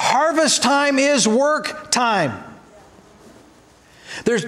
[0.01, 2.43] harvest time is work time.
[4.25, 4.45] There's,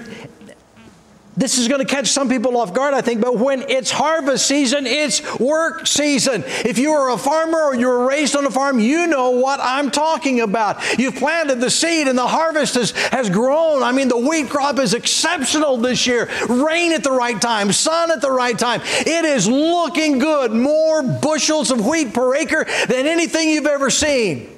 [1.36, 4.46] this is going to catch some people off guard, I think, but when it's harvest
[4.46, 6.44] season, it's work season.
[6.46, 9.58] If you are a farmer or you were raised on a farm, you know what
[9.62, 10.98] I'm talking about.
[10.98, 13.82] You've planted the seed and the harvest has, has grown.
[13.82, 16.28] I mean, the wheat crop is exceptional this year.
[16.48, 18.82] Rain at the right time, sun at the right time.
[18.84, 20.52] It is looking good.
[20.52, 24.51] More bushels of wheat per acre than anything you've ever seen.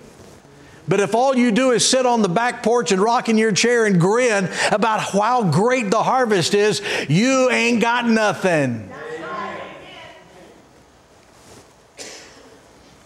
[0.87, 3.53] But if all you do is sit on the back porch and rock in your
[3.53, 8.91] chair and grin about how great the harvest is, you ain't got nothing.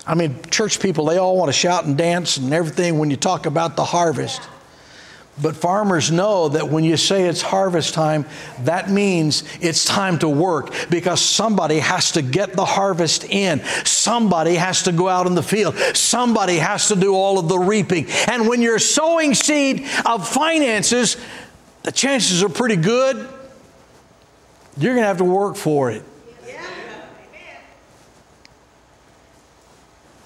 [0.07, 3.17] I mean, church people, they all want to shout and dance and everything when you
[3.17, 4.41] talk about the harvest.
[5.41, 8.27] But farmers know that when you say it's harvest time,
[8.65, 13.63] that means it's time to work because somebody has to get the harvest in.
[13.85, 15.77] Somebody has to go out in the field.
[15.95, 18.07] Somebody has to do all of the reaping.
[18.27, 21.17] And when you're sowing seed of finances,
[21.85, 23.17] the chances are pretty good.
[24.77, 26.03] You're going to have to work for it.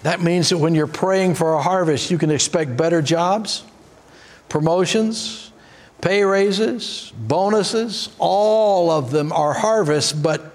[0.04, 3.62] That means that when you're praying for a harvest, you can expect better jobs
[4.52, 5.50] promotions,
[6.02, 10.54] pay raises, bonuses, all of them are harvests, but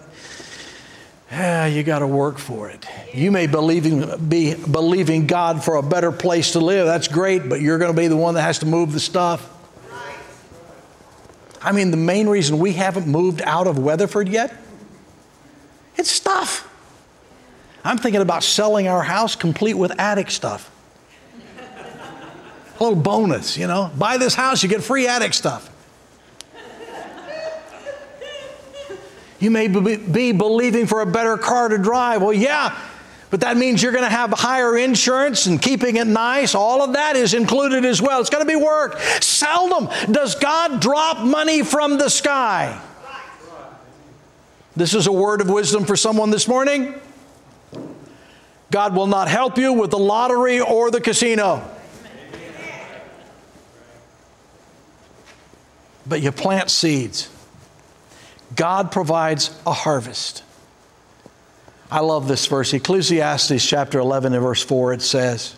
[1.31, 2.85] yeah, you got to work for it.
[3.11, 6.85] You may believing, be believing God for a better place to live.
[6.85, 9.51] That's great, but you're going to be the one that has to move the stuff.
[11.59, 14.55] I mean, the main reason we haven't moved out of Weatherford yet,
[15.95, 16.71] it's stuff.
[17.83, 20.71] I'm thinking about selling our house complete with attic stuff.
[22.79, 23.91] A little bonus, you know.
[23.97, 25.73] Buy this house, you get free attic stuff.
[29.39, 32.23] You may be believing for a better car to drive.
[32.23, 32.77] Well, yeah,
[33.29, 36.55] but that means you're going to have higher insurance and keeping it nice.
[36.55, 38.19] All of that is included as well.
[38.19, 38.97] It's going to be work.
[39.21, 42.81] Seldom does God drop money from the sky.
[44.75, 46.95] This is a word of wisdom for someone this morning.
[48.71, 51.67] God will not help you with the lottery or the casino.
[56.07, 57.29] But you plant seeds.
[58.55, 60.43] God provides a harvest.
[61.91, 62.73] I love this verse.
[62.73, 65.55] Ecclesiastes chapter 11 and verse 4, it says,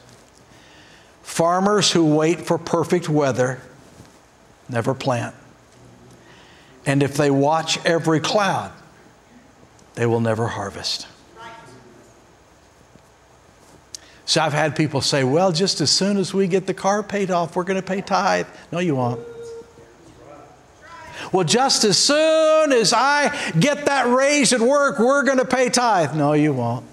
[1.21, 3.61] Farmers who wait for perfect weather
[4.67, 5.35] never plant.
[6.85, 8.71] And if they watch every cloud,
[9.95, 11.07] they will never harvest.
[14.25, 17.31] So I've had people say, well, just as soon as we get the car paid
[17.31, 18.45] off, we're going to pay tithe.
[18.71, 19.19] No, you won't.
[21.31, 25.69] Well, just as soon as I get that raise at work, we're going to pay
[25.69, 26.15] tithe.
[26.15, 26.85] No, you won't.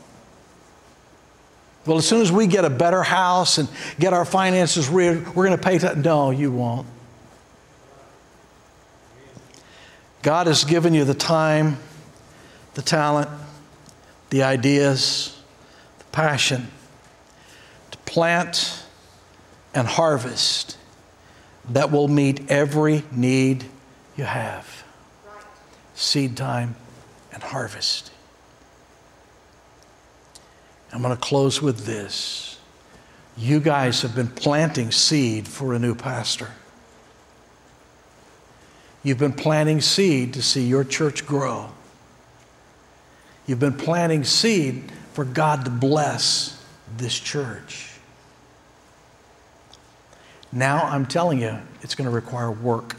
[1.87, 5.47] Well, as soon as we get a better house and get our finances real, we're
[5.47, 6.05] going to pay tithe.
[6.05, 6.87] No, you won't.
[10.23, 11.79] God has given you the time,
[12.75, 13.31] the talent,
[14.31, 15.41] the ideas,
[15.99, 16.67] the passion
[17.93, 18.83] to plant
[19.73, 20.77] and harvest
[21.69, 23.65] that will meet every need
[24.17, 24.85] you have
[25.95, 26.77] seed time
[27.33, 28.11] and harvest.
[30.93, 32.59] I'm going to close with this.
[33.37, 36.53] You guys have been planting seed for a new pastor.
[39.03, 41.71] You've been planting seed to see your church grow.
[43.47, 46.65] You've been planting seed for God to bless
[46.97, 47.93] this church.
[50.51, 52.97] Now I'm telling you, it's going to require work.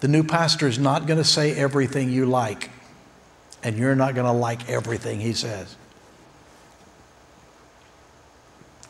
[0.00, 2.70] The new pastor is not going to say everything you like,
[3.62, 5.74] and you're not going to like everything he says.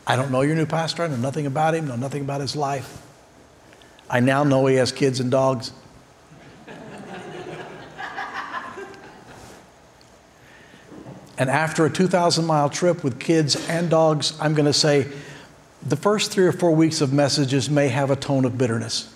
[0.05, 1.03] I don't know your new pastor.
[1.03, 3.01] I know nothing about him, know nothing about his life.
[4.09, 5.73] I now know he has kids and dogs.
[11.37, 15.07] and after a 2,000 mile trip with kids and dogs, I'm going to say
[15.85, 19.13] the first three or four weeks of messages may have a tone of bitterness.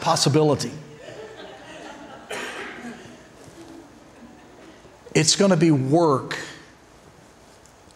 [0.00, 0.72] Possibility.
[5.14, 6.38] It's going to be work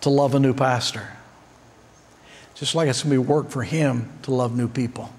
[0.00, 1.08] to love a new pastor,
[2.54, 5.12] just like it's going to be work for him to love new people.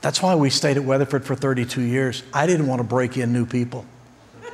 [0.00, 2.22] That's why we stayed at Weatherford for 32 years.
[2.32, 3.86] I didn't want to break in new people.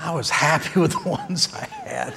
[0.00, 2.14] I was happy with the ones I had.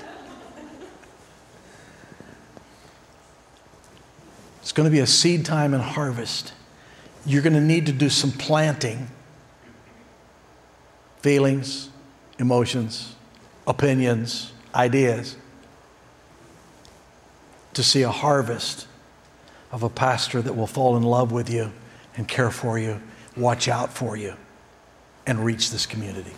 [4.75, 6.53] Going to be a seed time and harvest.
[7.25, 9.07] You're going to need to do some planting.
[11.21, 11.89] Feelings,
[12.37, 13.15] emotions,
[13.65, 15.37] opinions, ideas
[17.73, 18.87] to see a harvest
[19.71, 21.71] of a pastor that will fall in love with you
[22.15, 23.01] and care for you,
[23.35, 24.35] watch out for you,
[25.25, 26.31] and reach this community.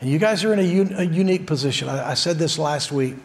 [0.00, 1.88] And you guys are in a, un- a unique position.
[1.88, 3.16] I, I said this last week.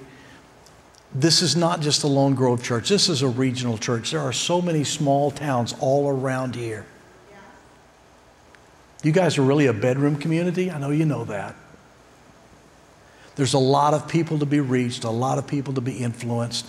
[1.15, 4.11] This is not just a Lone Grove church, this is a regional church.
[4.11, 6.85] There are so many small towns all around here.
[9.03, 10.71] You guys are really a bedroom community.
[10.71, 11.55] I know you know that.
[13.35, 16.65] There's a lot of people to be reached, a lot of people to be influenced.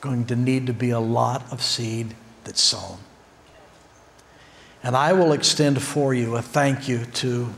[0.00, 2.14] Going to need to be a lot of seed
[2.44, 2.98] that's sown.
[4.82, 7.52] And I will extend for you a thank you to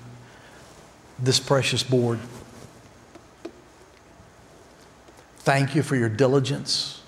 [1.18, 2.18] this precious board.
[5.42, 7.02] Thank you for your diligence.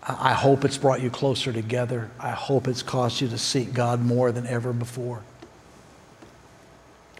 [0.00, 2.08] I hope it's brought you closer together.
[2.20, 5.22] I hope it's caused you to seek God more than ever before.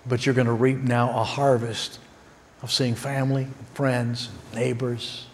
[0.06, 1.98] But you're going to reap now a harvest
[2.62, 5.26] of seeing family, friends, neighbors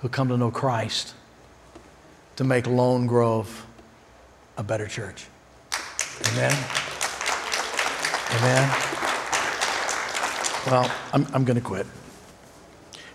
[0.00, 1.14] who come to know Christ
[2.36, 3.66] to make Lone Grove
[4.56, 5.26] a better church.
[6.32, 6.52] Amen.
[8.32, 8.68] Amen.
[10.66, 11.86] Well, I'm, I'm going to quit.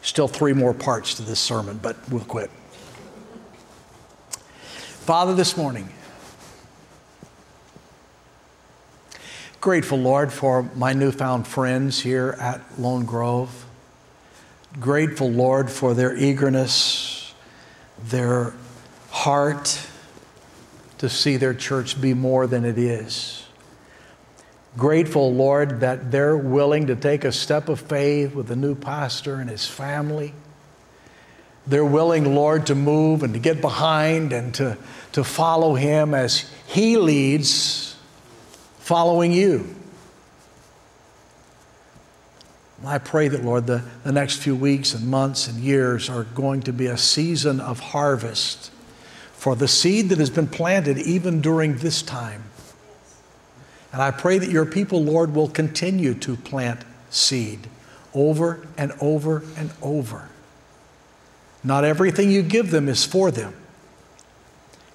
[0.08, 2.50] Still three more parts to this sermon, but we'll quit.
[4.30, 5.90] Father, this morning,
[9.60, 13.66] grateful, Lord, for my newfound friends here at Lone Grove.
[14.80, 17.34] Grateful, Lord, for their eagerness,
[18.02, 18.54] their
[19.10, 19.90] heart
[21.00, 23.37] to see their church be more than it is.
[24.78, 29.36] Grateful, Lord, that they're willing to take a step of faith with the new pastor
[29.36, 30.34] and his family.
[31.66, 34.78] They're willing, Lord, to move and to get behind and to
[35.18, 37.96] to follow him as he leads,
[38.78, 39.74] following you.
[42.86, 46.62] I pray that, Lord, the, the next few weeks and months and years are going
[46.62, 48.70] to be a season of harvest
[49.34, 52.44] for the seed that has been planted even during this time.
[53.92, 57.68] And I pray that your people, Lord, will continue to plant seed
[58.14, 60.30] over and over and over.
[61.64, 63.54] Not everything you give them is for them.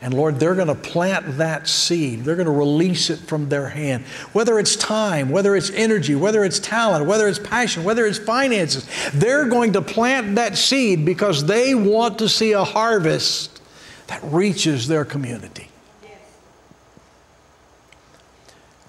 [0.03, 2.25] And Lord, they're going to plant that seed.
[2.25, 4.05] They're going to release it from their hand.
[4.33, 8.89] Whether it's time, whether it's energy, whether it's talent, whether it's passion, whether it's finances,
[9.15, 13.61] they're going to plant that seed because they want to see a harvest
[14.09, 15.69] that reaches their community.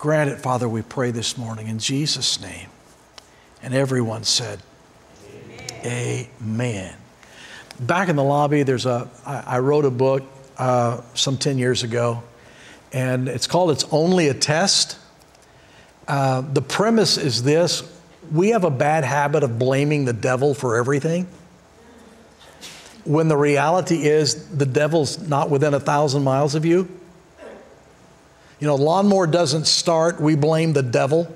[0.04, 2.68] Grant it, Father, we pray this morning in Jesus' name.
[3.62, 4.60] And everyone said,
[5.86, 6.28] Amen.
[6.42, 6.96] Amen.
[7.80, 9.10] Back in the lobby, there's a.
[9.26, 10.24] I, I wrote a book
[10.58, 12.22] uh, some 10 years ago,
[12.92, 14.98] and it's called It's Only a Test.
[16.06, 17.82] Uh, the premise is this
[18.30, 21.28] we have a bad habit of blaming the devil for everything.
[23.06, 26.90] When the reality is the devil's not within a thousand miles of you.
[28.64, 31.27] You know, lawnmower doesn't start, we blame the devil.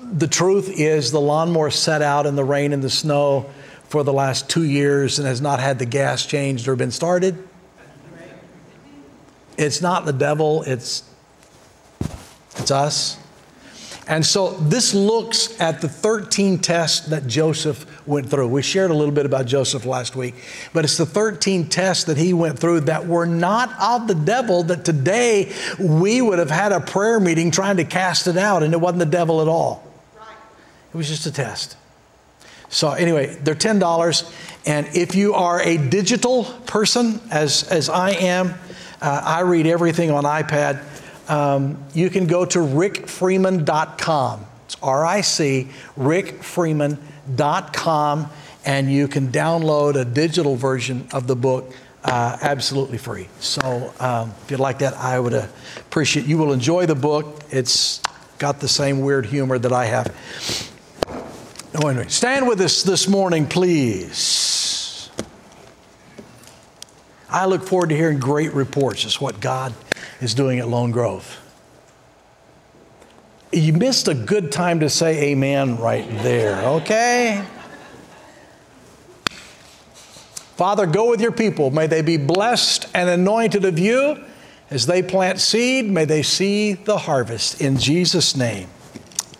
[0.00, 3.50] The truth is, the lawnmower set out in the rain and the snow
[3.84, 7.46] for the last two years and has not had the gas changed or been started.
[9.58, 11.02] It's not the devil, it's,
[12.56, 13.18] it's us.
[14.08, 18.48] And so this looks at the 13 tests that Joseph went through.
[18.48, 20.34] We shared a little bit about Joseph last week,
[20.72, 24.62] but it's the 13 tests that he went through that were not of the devil,
[24.64, 28.72] that today we would have had a prayer meeting trying to cast it out, and
[28.72, 29.84] it wasn't the devil at all.
[30.92, 31.76] It was just a test.
[32.70, 34.34] So, anyway, they're $10.
[34.66, 38.54] And if you are a digital person, as, as I am,
[39.00, 40.82] uh, I read everything on iPad.
[41.28, 44.46] Um, you can go to rickfreeman.com.
[44.66, 45.68] It's R I C,
[45.98, 48.30] rickfreeman.com,
[48.64, 51.72] and you can download a digital version of the book
[52.04, 53.28] uh, absolutely free.
[53.40, 57.42] So um, if you'd like that, I would appreciate You will enjoy the book.
[57.50, 58.00] It's
[58.38, 60.14] got the same weird humor that I have.
[61.74, 65.10] Oh, anyway, stand with us this morning, please.
[67.30, 69.74] I look forward to hearing great reports as what God
[70.20, 71.40] is doing at Lone Grove.
[73.52, 77.44] You missed a good time to say amen right there, okay?
[80.56, 81.70] Father, go with your people.
[81.70, 84.22] May they be blessed and anointed of you.
[84.70, 87.60] As they plant seed, may they see the harvest.
[87.60, 88.68] In Jesus' name,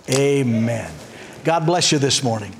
[0.08, 0.90] amen.
[1.44, 2.54] God bless you this morning.